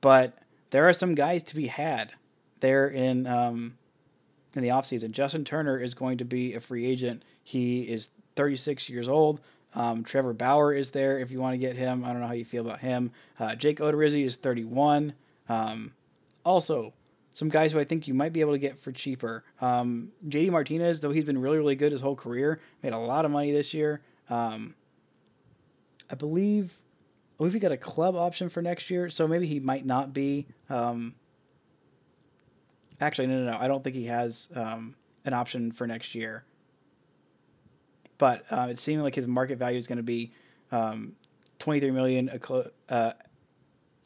but 0.00 0.38
there 0.70 0.88
are 0.88 0.92
some 0.92 1.14
guys 1.14 1.42
to 1.44 1.56
be 1.56 1.66
had 1.66 2.12
there 2.60 2.88
in 2.88 3.26
um, 3.26 3.76
in 4.54 4.62
the 4.62 4.70
offseason. 4.70 5.12
Justin 5.12 5.44
Turner 5.44 5.78
is 5.78 5.94
going 5.94 6.18
to 6.18 6.24
be 6.24 6.54
a 6.54 6.60
free 6.60 6.86
agent. 6.86 7.24
He 7.44 7.82
is 7.82 8.08
36 8.36 8.88
years 8.88 9.08
old. 9.08 9.40
Um, 9.74 10.04
Trevor 10.04 10.34
Bauer 10.34 10.74
is 10.74 10.90
there 10.90 11.18
if 11.18 11.30
you 11.30 11.40
want 11.40 11.54
to 11.54 11.58
get 11.58 11.76
him. 11.76 12.04
I 12.04 12.12
don't 12.12 12.20
know 12.20 12.26
how 12.26 12.34
you 12.34 12.44
feel 12.44 12.66
about 12.66 12.80
him. 12.80 13.10
Uh, 13.38 13.54
Jake 13.54 13.78
Odorizzi 13.78 14.24
is 14.24 14.36
31. 14.36 15.14
Um, 15.48 15.92
also, 16.44 16.92
some 17.34 17.48
guys 17.48 17.72
who 17.72 17.80
I 17.80 17.84
think 17.84 18.06
you 18.06 18.14
might 18.14 18.32
be 18.32 18.40
able 18.40 18.52
to 18.52 18.58
get 18.58 18.78
for 18.80 18.92
cheaper. 18.92 19.44
Um, 19.60 20.12
JD 20.28 20.50
Martinez, 20.50 21.00
though 21.00 21.10
he's 21.10 21.24
been 21.24 21.40
really, 21.40 21.58
really 21.58 21.76
good 21.76 21.92
his 21.92 22.00
whole 22.00 22.16
career, 22.16 22.60
made 22.82 22.92
a 22.92 22.98
lot 22.98 23.24
of 23.24 23.30
money 23.30 23.52
this 23.52 23.72
year. 23.72 24.02
Um, 24.28 24.74
I 26.10 26.14
believe, 26.14 26.72
I 26.72 27.36
believe 27.38 27.54
he 27.54 27.58
got 27.58 27.72
a 27.72 27.76
club 27.76 28.16
option 28.16 28.48
for 28.48 28.60
next 28.60 28.90
year, 28.90 29.08
so 29.08 29.26
maybe 29.26 29.46
he 29.46 29.60
might 29.60 29.86
not 29.86 30.12
be. 30.12 30.46
Um, 30.68 31.14
actually, 33.00 33.28
no, 33.28 33.44
no, 33.44 33.52
no. 33.52 33.58
I 33.58 33.66
don't 33.66 33.82
think 33.82 33.96
he 33.96 34.06
has 34.06 34.48
um, 34.54 34.94
an 35.24 35.32
option 35.32 35.72
for 35.72 35.86
next 35.86 36.14
year. 36.14 36.44
But 38.18 38.44
uh, 38.50 38.68
it's 38.70 38.82
seeming 38.82 39.02
like 39.02 39.14
his 39.14 39.26
market 39.26 39.58
value 39.58 39.78
is 39.78 39.86
going 39.86 39.96
to 39.96 40.02
be 40.02 40.32
um, 40.70 41.16
23 41.58 41.90
million 41.90 42.30
uh, 42.88 43.12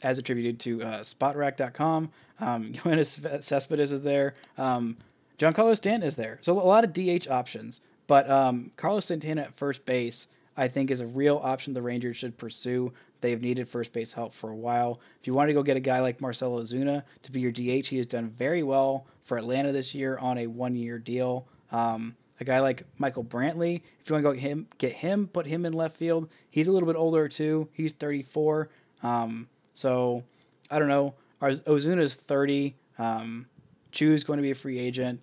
as 0.06 0.18
attributed 0.18 0.60
to 0.60 0.80
uh, 0.82 1.00
Spotrac.com. 1.00 2.08
Um, 2.38 2.72
Yoenis 2.72 3.42
Cespedes 3.42 3.90
is 3.90 4.02
there. 4.02 4.34
Um, 4.56 4.96
Carlos 5.38 5.78
Stanton 5.78 6.06
is 6.06 6.14
there. 6.14 6.38
So 6.42 6.52
a 6.52 6.62
lot 6.62 6.84
of 6.84 6.92
DH 6.92 7.28
options. 7.28 7.80
But 8.06 8.30
um, 8.30 8.70
Carlos 8.76 9.06
Santana 9.06 9.42
at 9.42 9.58
first 9.58 9.84
base, 9.84 10.28
I 10.56 10.68
think, 10.68 10.92
is 10.92 11.00
a 11.00 11.06
real 11.06 11.40
option 11.42 11.74
the 11.74 11.82
Rangers 11.82 12.16
should 12.16 12.38
pursue. 12.38 12.92
They've 13.20 13.40
needed 13.40 13.68
first 13.68 13.92
base 13.92 14.12
help 14.12 14.32
for 14.32 14.50
a 14.50 14.54
while. 14.54 15.00
If 15.20 15.26
you 15.26 15.34
want 15.34 15.48
to 15.48 15.54
go 15.54 15.62
get 15.64 15.76
a 15.76 15.80
guy 15.80 16.00
like 16.00 16.20
Marcell 16.20 16.52
Ozuna 16.60 17.02
to 17.24 17.32
be 17.32 17.40
your 17.40 17.50
DH, 17.50 17.88
he 17.88 17.96
has 17.96 18.06
done 18.06 18.30
very 18.38 18.62
well 18.62 19.06
for 19.24 19.38
Atlanta 19.38 19.72
this 19.72 19.92
year 19.92 20.18
on 20.18 20.38
a 20.38 20.46
one-year 20.46 21.00
deal. 21.00 21.46
Um, 21.72 22.14
a 22.38 22.44
guy 22.44 22.60
like 22.60 22.84
Michael 22.98 23.24
Brantley, 23.24 23.82
if 24.00 24.08
you 24.08 24.14
want 24.14 24.24
to 24.24 24.32
go 24.32 24.38
him, 24.38 24.68
get 24.78 24.92
him, 24.92 25.26
put 25.26 25.46
him 25.46 25.66
in 25.66 25.72
left 25.72 25.96
field. 25.96 26.28
He's 26.50 26.68
a 26.68 26.72
little 26.72 26.86
bit 26.86 26.96
older 26.96 27.28
too. 27.28 27.68
He's 27.72 27.92
34. 27.94 28.68
Um, 29.02 29.48
so 29.76 30.24
I 30.70 30.80
don't 30.80 30.88
know. 30.88 31.14
Ozuna 31.40 32.00
is 32.00 32.14
30. 32.14 32.74
Um, 32.98 33.46
Choo's 33.92 34.24
going 34.24 34.38
to 34.38 34.42
be 34.42 34.50
a 34.50 34.54
free 34.54 34.78
agent. 34.78 35.20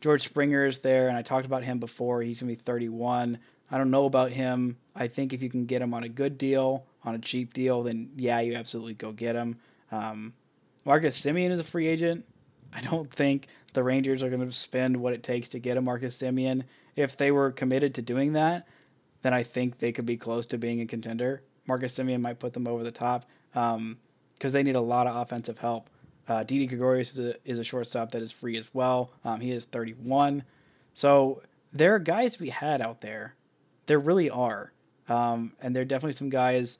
George 0.00 0.22
Springer 0.22 0.66
is 0.66 0.78
there, 0.78 1.08
and 1.08 1.16
I 1.16 1.22
talked 1.22 1.46
about 1.46 1.64
him 1.64 1.78
before. 1.78 2.22
He's 2.22 2.40
going 2.40 2.54
to 2.54 2.58
be 2.58 2.64
31. 2.64 3.38
I 3.70 3.78
don't 3.78 3.90
know 3.90 4.06
about 4.06 4.30
him. 4.30 4.78
I 4.94 5.08
think 5.08 5.32
if 5.32 5.42
you 5.42 5.50
can 5.50 5.66
get 5.66 5.82
him 5.82 5.94
on 5.94 6.04
a 6.04 6.08
good 6.08 6.38
deal, 6.38 6.86
on 7.04 7.14
a 7.14 7.18
cheap 7.18 7.52
deal, 7.52 7.82
then 7.82 8.10
yeah, 8.16 8.40
you 8.40 8.54
absolutely 8.54 8.94
go 8.94 9.12
get 9.12 9.36
him. 9.36 9.58
Um, 9.90 10.32
Marcus 10.84 11.20
Semien 11.20 11.50
is 11.50 11.60
a 11.60 11.64
free 11.64 11.88
agent. 11.88 12.24
I 12.72 12.82
don't 12.82 13.12
think 13.12 13.48
the 13.72 13.82
Rangers 13.82 14.22
are 14.22 14.30
going 14.30 14.48
to 14.48 14.52
spend 14.52 14.96
what 14.96 15.12
it 15.12 15.22
takes 15.22 15.50
to 15.50 15.58
get 15.58 15.76
a 15.76 15.82
Marcus 15.82 16.16
Semien. 16.16 16.64
If 16.96 17.16
they 17.16 17.30
were 17.30 17.50
committed 17.50 17.94
to 17.96 18.02
doing 18.02 18.34
that, 18.34 18.68
then 19.22 19.34
I 19.34 19.42
think 19.42 19.78
they 19.78 19.92
could 19.92 20.06
be 20.06 20.16
close 20.16 20.46
to 20.46 20.58
being 20.58 20.80
a 20.80 20.86
contender. 20.86 21.42
Marcus 21.66 21.94
Semien 21.96 22.20
might 22.20 22.40
put 22.40 22.52
them 22.52 22.66
over 22.66 22.82
the 22.82 22.90
top 22.90 23.26
because 23.52 23.76
um, 23.76 23.98
they 24.40 24.62
need 24.62 24.76
a 24.76 24.80
lot 24.80 25.06
of 25.06 25.16
offensive 25.16 25.58
help. 25.58 25.88
Uh, 26.28 26.42
Didi 26.42 26.66
Gregorius 26.66 27.12
is 27.12 27.18
a, 27.18 27.34
is 27.44 27.58
a 27.58 27.64
shortstop 27.64 28.12
that 28.12 28.22
is 28.22 28.32
free 28.32 28.56
as 28.56 28.66
well. 28.72 29.10
Um, 29.24 29.40
he 29.40 29.50
is 29.50 29.64
31. 29.64 30.42
So 30.94 31.42
there 31.72 31.94
are 31.94 31.98
guys 31.98 32.34
to 32.34 32.38
be 32.38 32.48
had 32.48 32.80
out 32.80 33.00
there. 33.00 33.34
There 33.86 33.98
really 33.98 34.30
are. 34.30 34.72
Um, 35.08 35.52
and 35.60 35.74
there 35.74 35.82
are 35.82 35.86
definitely 35.86 36.12
some 36.12 36.30
guys. 36.30 36.78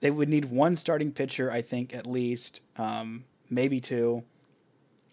They 0.00 0.10
would 0.10 0.28
need 0.28 0.46
one 0.46 0.76
starting 0.76 1.12
pitcher, 1.12 1.50
I 1.50 1.62
think, 1.62 1.94
at 1.94 2.06
least, 2.06 2.62
um, 2.76 3.24
maybe 3.50 3.80
two, 3.80 4.24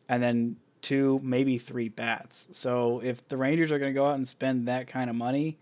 and 0.07 0.23
then 0.23 0.55
two, 0.81 1.19
maybe 1.21 1.57
three 1.57 1.89
bats. 1.89 2.47
So 2.53 3.01
if 3.03 3.27
the 3.27 3.35
Rangers 3.35 3.71
are 3.71 3.79
going 3.79 3.93
to 3.93 3.99
go 3.99 4.05
out 4.05 4.15
and 4.15 4.27
spend 4.27 4.67
that 4.69 4.87
kind 4.87 5.09
of 5.09 5.15
money, 5.15 5.57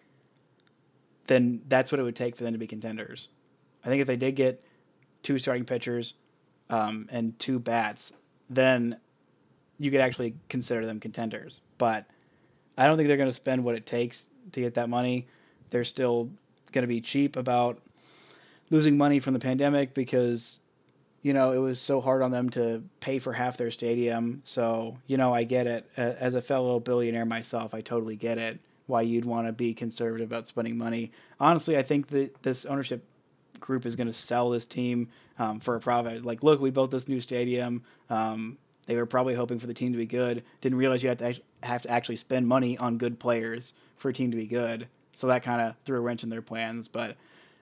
then 1.25 1.61
that's 1.67 1.91
what 1.91 1.99
it 1.99 2.03
would 2.03 2.15
take 2.15 2.35
for 2.35 2.43
them 2.43 2.53
to 2.53 2.59
be 2.59 2.67
contenders. 2.67 3.29
I 3.83 3.89
think 3.89 4.01
if 4.01 4.07
they 4.07 4.17
did 4.17 4.35
get 4.35 4.63
two 5.25 5.39
starting 5.39 5.65
pitchers 5.65 6.13
um, 6.69 7.09
and 7.11 7.37
two 7.39 7.57
bats, 7.57 8.13
then 8.51 8.95
you 9.79 9.89
could 9.89 9.99
actually 9.99 10.35
consider 10.49 10.85
them 10.85 10.99
contenders. 10.99 11.61
But 11.79 12.05
I 12.77 12.85
don't 12.85 12.95
think 12.95 13.07
they're 13.07 13.17
going 13.17 13.29
to 13.29 13.33
spend 13.33 13.63
what 13.63 13.73
it 13.73 13.87
takes 13.87 14.29
to 14.51 14.61
get 14.61 14.75
that 14.75 14.87
money. 14.87 15.27
They're 15.71 15.83
still 15.83 16.29
going 16.71 16.83
to 16.83 16.87
be 16.87 17.01
cheap 17.01 17.37
about 17.37 17.81
losing 18.69 18.97
money 18.97 19.19
from 19.19 19.33
the 19.33 19.39
pandemic 19.39 19.95
because 19.95 20.59
you 21.23 21.33
know 21.33 21.53
it 21.53 21.57
was 21.57 21.79
so 21.79 22.01
hard 22.01 22.21
on 22.21 22.29
them 22.29 22.47
to 22.51 22.83
pay 22.99 23.17
for 23.17 23.33
half 23.33 23.57
their 23.57 23.71
stadium. 23.71 24.43
So 24.45 24.95
you 25.07 25.17
know 25.17 25.33
I 25.33 25.43
get 25.43 25.65
it. 25.65 25.89
As 25.97 26.35
a 26.35 26.41
fellow 26.41 26.79
billionaire 26.79 27.25
myself, 27.25 27.73
I 27.73 27.81
totally 27.81 28.15
get 28.15 28.37
it. 28.37 28.59
Why 28.85 29.01
you'd 29.01 29.25
want 29.25 29.47
to 29.47 29.53
be 29.53 29.73
conservative 29.73 30.29
about 30.29 30.47
spending 30.47 30.77
money. 30.77 31.11
Honestly, 31.39 31.77
I 31.77 31.81
think 31.81 32.09
that 32.09 32.43
this 32.43 32.67
ownership 32.67 33.03
group 33.65 33.85
is 33.85 33.95
going 33.95 34.07
to 34.07 34.13
sell 34.13 34.49
this 34.49 34.65
team 34.65 35.09
um, 35.39 35.59
for 35.59 35.75
a 35.75 35.79
profit. 35.79 36.23
Like, 36.23 36.43
look, 36.43 36.61
we 36.61 36.69
built 36.69 36.91
this 36.91 37.07
new 37.07 37.19
stadium. 37.19 37.83
Um, 38.09 38.57
they 38.85 38.95
were 38.95 39.05
probably 39.05 39.33
hoping 39.33 39.59
for 39.59 39.67
the 39.67 39.73
team 39.73 39.91
to 39.91 39.97
be 39.97 40.05
good. 40.05 40.43
Didn't 40.61 40.77
realize 40.77 41.01
you 41.01 41.09
had 41.09 41.19
to 41.19 41.35
have 41.63 41.81
to 41.81 41.89
actually 41.89 42.17
spend 42.17 42.47
money 42.47 42.77
on 42.77 42.97
good 42.97 43.19
players 43.19 43.73
for 43.97 44.09
a 44.09 44.13
team 44.13 44.31
to 44.31 44.37
be 44.37 44.45
good. 44.45 44.87
So 45.13 45.27
that 45.27 45.43
kind 45.43 45.61
of 45.61 45.75
threw 45.85 45.97
a 45.97 46.01
wrench 46.01 46.23
in 46.23 46.29
their 46.29 46.41
plans. 46.41 46.87
But 46.87 47.15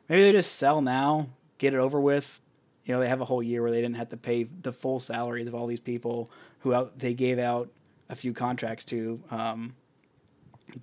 maybe 0.09 0.23
they 0.23 0.31
just 0.31 0.53
sell 0.53 0.81
now, 0.81 1.27
get 1.57 1.73
it 1.73 1.77
over 1.77 1.99
with. 1.99 2.39
You 2.85 2.93
know, 2.93 2.99
they 2.99 3.07
have 3.07 3.21
a 3.21 3.25
whole 3.25 3.41
year 3.41 3.61
where 3.61 3.71
they 3.71 3.81
didn't 3.81 3.95
have 3.95 4.09
to 4.09 4.17
pay 4.17 4.43
the 4.43 4.73
full 4.73 4.99
salaries 4.99 5.47
of 5.47 5.55
all 5.55 5.67
these 5.67 5.79
people 5.79 6.29
who 6.59 6.73
out, 6.73 6.99
they 6.99 7.13
gave 7.13 7.39
out 7.39 7.69
a 8.09 8.15
few 8.15 8.33
contracts 8.33 8.83
to. 8.85 9.21
Um, 9.31 9.75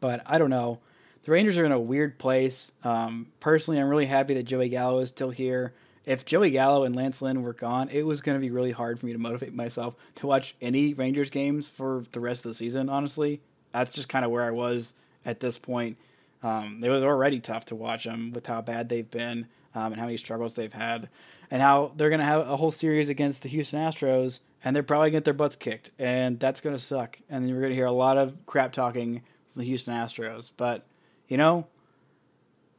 but 0.00 0.22
I 0.24 0.38
don't 0.38 0.50
know. 0.50 0.78
The 1.24 1.33
Rangers 1.33 1.59
are 1.59 1.64
in 1.64 1.72
a 1.72 1.80
weird 1.80 2.18
place. 2.18 2.72
Um, 2.83 3.26
personally, 3.40 3.80
I'm 3.80 3.88
really 3.88 4.06
happy 4.06 4.35
that 4.35 4.44
Joey 4.44 4.68
Gallo 4.68 5.00
is 5.00 5.11
still 5.11 5.30
here 5.30 5.74
if 6.06 6.24
Joey 6.24 6.50
Gallo 6.50 6.85
and 6.85 6.96
Lance 6.96 7.20
Lynn 7.20 7.42
were 7.42 7.52
gone, 7.52 7.88
it 7.90 8.02
was 8.02 8.20
going 8.20 8.37
to 8.37 8.40
be 8.40 8.50
really 8.50 8.72
hard 8.72 8.98
for 8.98 9.06
me 9.06 9.12
to 9.12 9.18
motivate 9.18 9.54
myself 9.54 9.94
to 10.16 10.26
watch 10.26 10.54
any 10.61 10.94
Rangers 10.94 11.30
games 11.30 11.68
for 11.68 12.04
the 12.12 12.20
rest 12.20 12.44
of 12.44 12.50
the 12.50 12.54
season, 12.54 12.88
honestly. 12.88 13.40
That's 13.72 13.92
just 13.92 14.09
kind 14.09 14.24
of 14.24 14.30
where 14.30 14.44
I 14.44 14.50
was 14.50 14.94
at 15.24 15.40
this 15.40 15.59
point. 15.59 15.98
Um, 16.42 16.80
it 16.83 16.88
was 16.88 17.04
already 17.04 17.38
tough 17.38 17.66
to 17.66 17.74
watch 17.74 18.04
them 18.04 18.33
with 18.33 18.46
how 18.46 18.62
bad 18.62 18.88
they've 18.88 19.11
been 19.11 19.46
um, 19.74 19.92
and 19.92 19.96
how 19.96 20.06
many 20.06 20.16
struggles 20.16 20.54
they've 20.54 20.72
had, 20.72 21.09
and 21.50 21.61
how 21.61 21.92
they're 21.96 22.09
going 22.09 22.20
to 22.20 22.26
have 22.26 22.48
a 22.48 22.56
whole 22.56 22.70
series 22.70 23.09
against 23.09 23.42
the 23.42 23.48
Houston 23.48 23.78
Astros, 23.78 24.40
and 24.64 24.74
they're 24.74 24.83
probably 24.83 25.11
going 25.11 25.12
to 25.12 25.16
get 25.18 25.24
their 25.26 25.35
butts 25.35 25.56
kicked, 25.56 25.90
and 25.98 26.40
that's 26.40 26.61
going 26.61 26.74
to 26.74 26.83
suck. 26.83 27.20
And 27.28 27.44
then 27.44 27.50
you're 27.50 27.61
going 27.61 27.70
to 27.70 27.76
hear 27.76 27.87
a 27.87 27.92
lot 27.92 28.16
of 28.16 28.35
crap 28.46 28.72
talking 28.72 29.22
from 29.52 29.61
the 29.61 29.66
Houston 29.66 29.94
Astros. 29.94 30.50
But, 30.56 30.83
you 31.30 31.36
know, 31.36 31.64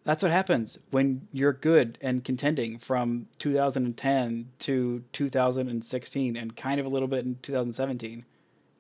that's 0.04 0.22
what 0.22 0.32
happens 0.32 0.78
when 0.92 1.28
you're 1.32 1.54
good 1.54 1.98
and 2.02 2.24
contending 2.24 2.78
from 2.78 3.28
2010 3.40 4.50
to 4.60 5.04
2016 5.14 6.36
and 6.36 6.56
kind 6.58 6.80
of 6.80 6.86
a 6.86 6.90
little 6.90 7.08
bit 7.08 7.26
in 7.26 7.38
2017. 7.42 8.26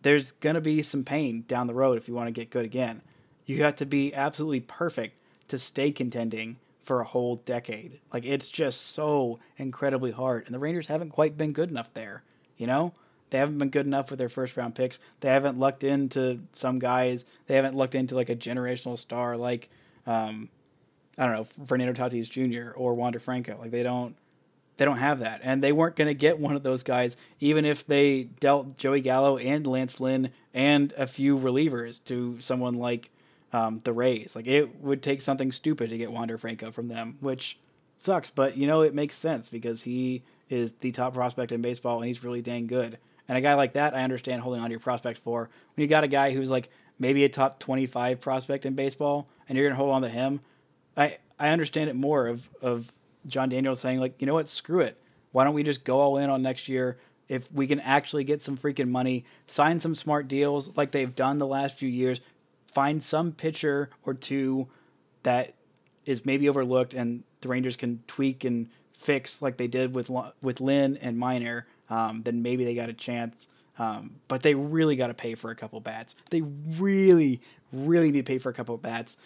There's 0.01 0.33
going 0.33 0.55
to 0.55 0.61
be 0.61 0.83
some 0.83 1.05
pain 1.05 1.45
down 1.47 1.67
the 1.67 1.73
road 1.73 1.97
if 1.97 2.07
you 2.07 2.13
want 2.13 2.27
to 2.27 2.33
get 2.33 2.49
good 2.49 2.65
again. 2.65 3.01
You 3.45 3.63
have 3.63 3.77
to 3.77 3.85
be 3.85 4.13
absolutely 4.13 4.59
perfect 4.61 5.15
to 5.47 5.57
stay 5.57 5.91
contending 5.91 6.57
for 6.83 6.99
a 6.99 7.05
whole 7.05 7.37
decade. 7.37 8.01
Like 8.11 8.25
it's 8.25 8.49
just 8.49 8.87
so 8.87 9.39
incredibly 9.57 10.11
hard 10.11 10.45
and 10.47 10.53
the 10.53 10.59
Rangers 10.59 10.87
haven't 10.87 11.11
quite 11.11 11.37
been 11.37 11.53
good 11.53 11.69
enough 11.69 11.93
there, 11.93 12.23
you 12.57 12.67
know? 12.67 12.93
They 13.31 13.37
haven't 13.37 13.57
been 13.57 13.69
good 13.69 13.85
enough 13.85 14.09
with 14.11 14.19
their 14.19 14.29
first 14.29 14.55
round 14.57 14.75
picks. 14.75 14.99
They 15.21 15.29
haven't 15.29 15.57
lucked 15.57 15.83
into 15.83 16.41
some 16.53 16.79
guys. 16.79 17.25
They 17.47 17.55
haven't 17.55 17.75
looked 17.75 17.95
into 17.95 18.13
like 18.13 18.29
a 18.29 18.35
generational 18.35 18.99
star 18.99 19.35
like 19.37 19.69
um, 20.05 20.49
I 21.17 21.25
don't 21.25 21.35
know 21.35 21.65
Fernando 21.65 21.93
Tatis 21.93 22.29
Jr. 22.29 22.71
or 22.71 22.93
Wander 22.93 23.19
Franco. 23.19 23.57
Like 23.57 23.71
they 23.71 23.83
don't 23.83 24.15
they 24.77 24.85
don't 24.85 24.97
have 24.97 25.19
that, 25.19 25.41
and 25.43 25.63
they 25.63 25.71
weren't 25.71 25.95
going 25.95 26.07
to 26.07 26.13
get 26.13 26.39
one 26.39 26.55
of 26.55 26.63
those 26.63 26.83
guys 26.83 27.15
even 27.39 27.65
if 27.65 27.85
they 27.87 28.23
dealt 28.23 28.77
Joey 28.77 29.01
Gallo 29.01 29.37
and 29.37 29.65
Lance 29.65 29.99
Lynn 29.99 30.31
and 30.53 30.93
a 30.97 31.07
few 31.07 31.37
relievers 31.37 32.03
to 32.05 32.39
someone 32.41 32.75
like 32.75 33.09
um, 33.53 33.79
the 33.83 33.93
Rays. 33.93 34.35
Like 34.35 34.47
it 34.47 34.81
would 34.81 35.01
take 35.01 35.21
something 35.21 35.51
stupid 35.51 35.89
to 35.89 35.97
get 35.97 36.11
Wander 36.11 36.37
Franco 36.37 36.71
from 36.71 36.89
them, 36.89 37.17
which 37.21 37.57
sucks, 37.97 38.29
but 38.29 38.57
you 38.57 38.67
know 38.67 38.81
it 38.81 38.93
makes 38.93 39.15
sense 39.15 39.47
because 39.47 39.81
he 39.81 40.23
is 40.49 40.73
the 40.81 40.91
top 40.91 41.13
prospect 41.13 41.53
in 41.53 41.61
baseball 41.61 41.99
and 41.99 42.07
he's 42.07 42.23
really 42.23 42.41
dang 42.41 42.67
good. 42.67 42.97
And 43.27 43.37
a 43.37 43.41
guy 43.41 43.53
like 43.53 43.73
that, 43.73 43.95
I 43.95 44.03
understand 44.03 44.41
holding 44.41 44.61
on 44.61 44.69
to 44.69 44.71
your 44.71 44.79
prospect 44.79 45.19
for. 45.19 45.49
When 45.75 45.83
you 45.83 45.87
got 45.87 46.03
a 46.03 46.07
guy 46.07 46.31
who's 46.31 46.51
like 46.51 46.69
maybe 46.99 47.23
a 47.23 47.29
top 47.29 47.59
25 47.59 48.19
prospect 48.19 48.65
in 48.65 48.73
baseball 48.73 49.27
and 49.47 49.57
you're 49.57 49.67
going 49.67 49.77
to 49.77 49.81
hold 49.83 49.93
on 49.93 50.01
to 50.01 50.09
him, 50.09 50.39
I 50.97 51.17
I 51.39 51.49
understand 51.49 51.89
it 51.89 51.95
more 51.95 52.27
of 52.27 52.47
of 52.61 52.91
Jon 53.27 53.49
Daniels 53.49 53.79
saying 53.79 53.99
like, 53.99 54.19
you 54.19 54.27
know 54.27 54.33
what, 54.33 54.49
screw 54.49 54.81
it. 54.81 55.01
Why 55.31 55.43
don't 55.43 55.53
we 55.53 55.63
just 55.63 55.83
go 55.83 55.99
all 55.99 56.17
in 56.17 56.29
on 56.29 56.41
next 56.41 56.67
year? 56.67 56.97
If 57.29 57.49
we 57.53 57.67
can 57.67 57.79
actually 57.79 58.25
get 58.25 58.41
some 58.41 58.57
freaking 58.57 58.89
money, 58.89 59.25
sign 59.47 59.79
some 59.79 59.95
smart 59.95 60.27
deals 60.27 60.69
like 60.75 60.91
they've 60.91 61.15
done 61.15 61.39
the 61.39 61.47
last 61.47 61.77
few 61.77 61.87
years, 61.87 62.19
find 62.67 63.01
some 63.01 63.31
pitcher 63.31 63.89
or 64.03 64.13
two 64.13 64.67
that 65.23 65.53
is 66.05 66.25
maybe 66.25 66.49
overlooked, 66.49 66.93
and 66.93 67.23
the 67.41 67.47
Rangers 67.47 67.75
can 67.75 68.03
tweak 68.07 68.43
and 68.43 68.69
fix 68.93 69.41
like 69.41 69.57
they 69.57 69.67
did 69.67 69.93
with 69.93 70.09
with 70.41 70.59
Lynn 70.59 70.97
and 70.97 71.17
Minor, 71.17 71.67
um, 71.91 72.23
then 72.23 72.41
maybe 72.41 72.65
they 72.65 72.73
got 72.73 72.89
a 72.89 72.93
chance. 72.93 73.47
Um, 73.77 74.15
but 74.27 74.43
they 74.43 74.53
really 74.53 74.95
got 74.95 75.07
to 75.07 75.13
pay 75.13 75.35
for 75.35 75.49
a 75.51 75.55
couple 75.55 75.79
bats. 75.79 76.15
They 76.29 76.41
really, 76.41 77.41
really 77.71 78.11
need 78.11 78.25
to 78.25 78.31
pay 78.31 78.37
for 78.37 78.49
a 78.49 78.53
couple 78.53 78.75
bats 78.77 79.17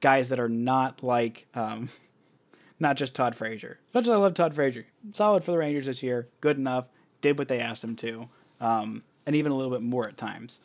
guys 0.00 0.28
that 0.30 0.40
are 0.40 0.48
not 0.48 1.02
like 1.02 1.46
um, 1.54 1.88
not 2.80 2.96
just 2.96 3.14
Todd 3.14 3.36
Frazier. 3.36 3.78
As 3.90 3.94
much 3.94 4.04
as 4.04 4.10
I 4.10 4.16
love 4.16 4.34
Todd 4.34 4.54
Frazier, 4.54 4.86
solid 5.12 5.44
for 5.44 5.52
the 5.52 5.58
Rangers 5.58 5.86
this 5.86 6.02
year, 6.02 6.28
good 6.40 6.56
enough, 6.56 6.86
did 7.20 7.38
what 7.38 7.48
they 7.48 7.60
asked 7.60 7.84
him 7.84 7.96
to, 7.96 8.28
um, 8.60 9.04
and 9.26 9.36
even 9.36 9.52
a 9.52 9.54
little 9.54 9.70
bit 9.70 9.82
more 9.82 10.08
at 10.08 10.16
times. 10.16 10.60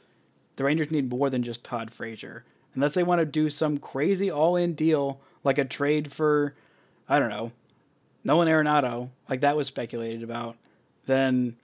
The 0.56 0.64
Rangers 0.64 0.92
need 0.92 1.10
more 1.10 1.30
than 1.30 1.44
just 1.44 1.64
Todd 1.64 1.92
Frazier. 1.92 2.46
Unless 2.76 2.94
they 2.94 3.04
want 3.04 3.20
to 3.20 3.26
do 3.26 3.50
some 3.50 3.78
crazy 3.78 4.32
all-in 4.32 4.74
deal 4.74 5.20
like 5.44 5.58
a 5.58 5.66
trade 5.66 6.12
for, 6.12 6.56
I 7.08 7.20
don't 7.20 7.30
know, 7.30 7.52
Nolan 8.24 8.48
Arenado, 8.48 9.10
like 9.30 9.42
that 9.42 9.56
was 9.56 9.68
speculated 9.68 10.24
about, 10.24 10.58
then 11.06 11.56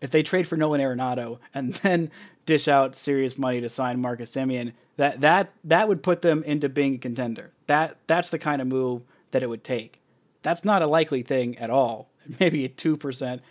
if 0.00 0.10
they 0.10 0.22
trade 0.22 0.46
for 0.46 0.56
Nolan 0.56 0.80
Arenado 0.80 1.38
and 1.54 1.74
then 1.82 2.10
dish 2.44 2.68
out 2.68 2.96
serious 2.96 3.36
money 3.36 3.60
to 3.60 3.68
sign 3.68 4.00
Marcus 4.00 4.30
Semien, 4.30 4.72
that 4.96 5.20
that 5.20 5.52
that 5.64 5.88
would 5.88 6.02
put 6.02 6.22
them 6.22 6.42
into 6.44 6.68
being 6.68 6.94
a 6.94 6.98
contender. 6.98 7.52
That 7.66 7.96
that's 8.06 8.30
the 8.30 8.38
kind 8.38 8.62
of 8.62 8.68
move 8.68 9.02
that 9.30 9.42
it 9.42 9.48
would 9.48 9.64
take. 9.64 10.00
That's 10.42 10.64
not 10.64 10.82
a 10.82 10.86
likely 10.86 11.22
thing 11.22 11.58
at 11.58 11.70
all. 11.70 12.08
Maybe 12.40 12.64
a 12.64 12.68
two 12.68 12.96
percent, 12.96 13.42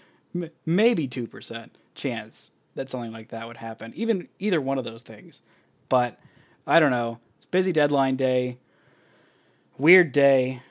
maybe 0.65 1.07
two 1.07 1.27
percent 1.27 1.71
chance 1.93 2.51
that 2.75 2.89
something 2.89 3.11
like 3.11 3.29
that 3.29 3.47
would 3.47 3.57
happen. 3.57 3.93
Even 3.95 4.27
either 4.39 4.59
one 4.59 4.77
of 4.77 4.83
those 4.83 5.01
things. 5.01 5.41
But 5.87 6.19
I 6.67 6.79
don't 6.79 6.91
know. 6.91 7.19
It's 7.37 7.45
busy 7.45 7.71
deadline 7.71 8.17
day. 8.17 8.57
Weird 9.77 10.11
day. 10.11 10.61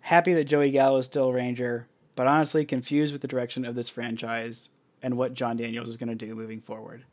Happy 0.00 0.34
that 0.34 0.44
Joey 0.44 0.70
Gallo 0.70 0.98
is 0.98 1.06
still 1.06 1.30
a 1.30 1.32
Ranger, 1.32 1.88
but 2.16 2.26
honestly 2.26 2.64
confused 2.64 3.12
with 3.12 3.22
the 3.22 3.28
direction 3.28 3.64
of 3.64 3.74
this 3.74 3.88
franchise 3.88 4.70
and 5.02 5.16
what 5.16 5.34
Jon 5.34 5.56
Daniels 5.56 5.88
is 5.88 5.96
going 5.96 6.08
to 6.08 6.14
do 6.14 6.34
moving 6.34 6.60
forward. 6.60 7.04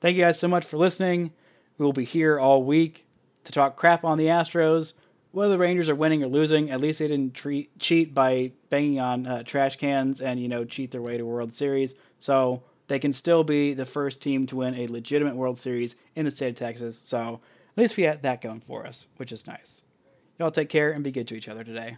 Thank 0.00 0.16
you 0.16 0.22
guys 0.22 0.38
so 0.38 0.46
much 0.46 0.64
for 0.64 0.76
listening. 0.76 1.32
We 1.78 1.84
will 1.84 1.92
be 1.92 2.04
here 2.04 2.38
all 2.38 2.62
week 2.62 3.06
to 3.44 3.52
talk 3.52 3.76
crap 3.76 4.04
on 4.04 4.18
the 4.18 4.26
Astros. 4.26 4.92
Whether 5.32 5.54
the 5.54 5.58
Rangers 5.58 5.88
are 5.88 5.96
winning 5.96 6.22
or 6.22 6.28
losing, 6.28 6.70
at 6.70 6.80
least 6.80 7.00
they 7.00 7.08
didn't 7.08 7.34
treat, 7.34 7.76
cheat 7.80 8.14
by 8.14 8.52
banging 8.70 9.00
on 9.00 9.26
uh, 9.26 9.42
trash 9.42 9.76
cans 9.76 10.20
and 10.20 10.38
you 10.38 10.46
know 10.46 10.64
cheat 10.64 10.92
their 10.92 11.02
way 11.02 11.16
to 11.16 11.24
World 11.24 11.52
Series. 11.52 11.94
So 12.20 12.62
they 12.86 12.98
can 12.98 13.12
still 13.12 13.42
be 13.42 13.74
the 13.74 13.86
first 13.86 14.22
team 14.22 14.46
to 14.46 14.56
win 14.56 14.74
a 14.74 14.86
legitimate 14.86 15.34
World 15.34 15.58
Series 15.58 15.96
in 16.14 16.26
the 16.26 16.30
state 16.30 16.50
of 16.50 16.56
Texas. 16.56 17.00
So 17.02 17.40
at 17.76 17.82
least 17.82 17.96
we 17.96 18.04
had 18.04 18.22
that 18.22 18.42
going 18.42 18.60
for 18.60 18.86
us, 18.86 19.06
which 19.16 19.32
is 19.32 19.46
nice. 19.46 19.82
Y'all 20.38 20.50
take 20.50 20.68
care 20.68 20.92
and 20.92 21.02
be 21.02 21.10
good 21.10 21.26
to 21.28 21.34
each 21.34 21.48
other 21.48 21.64
today. 21.64 21.96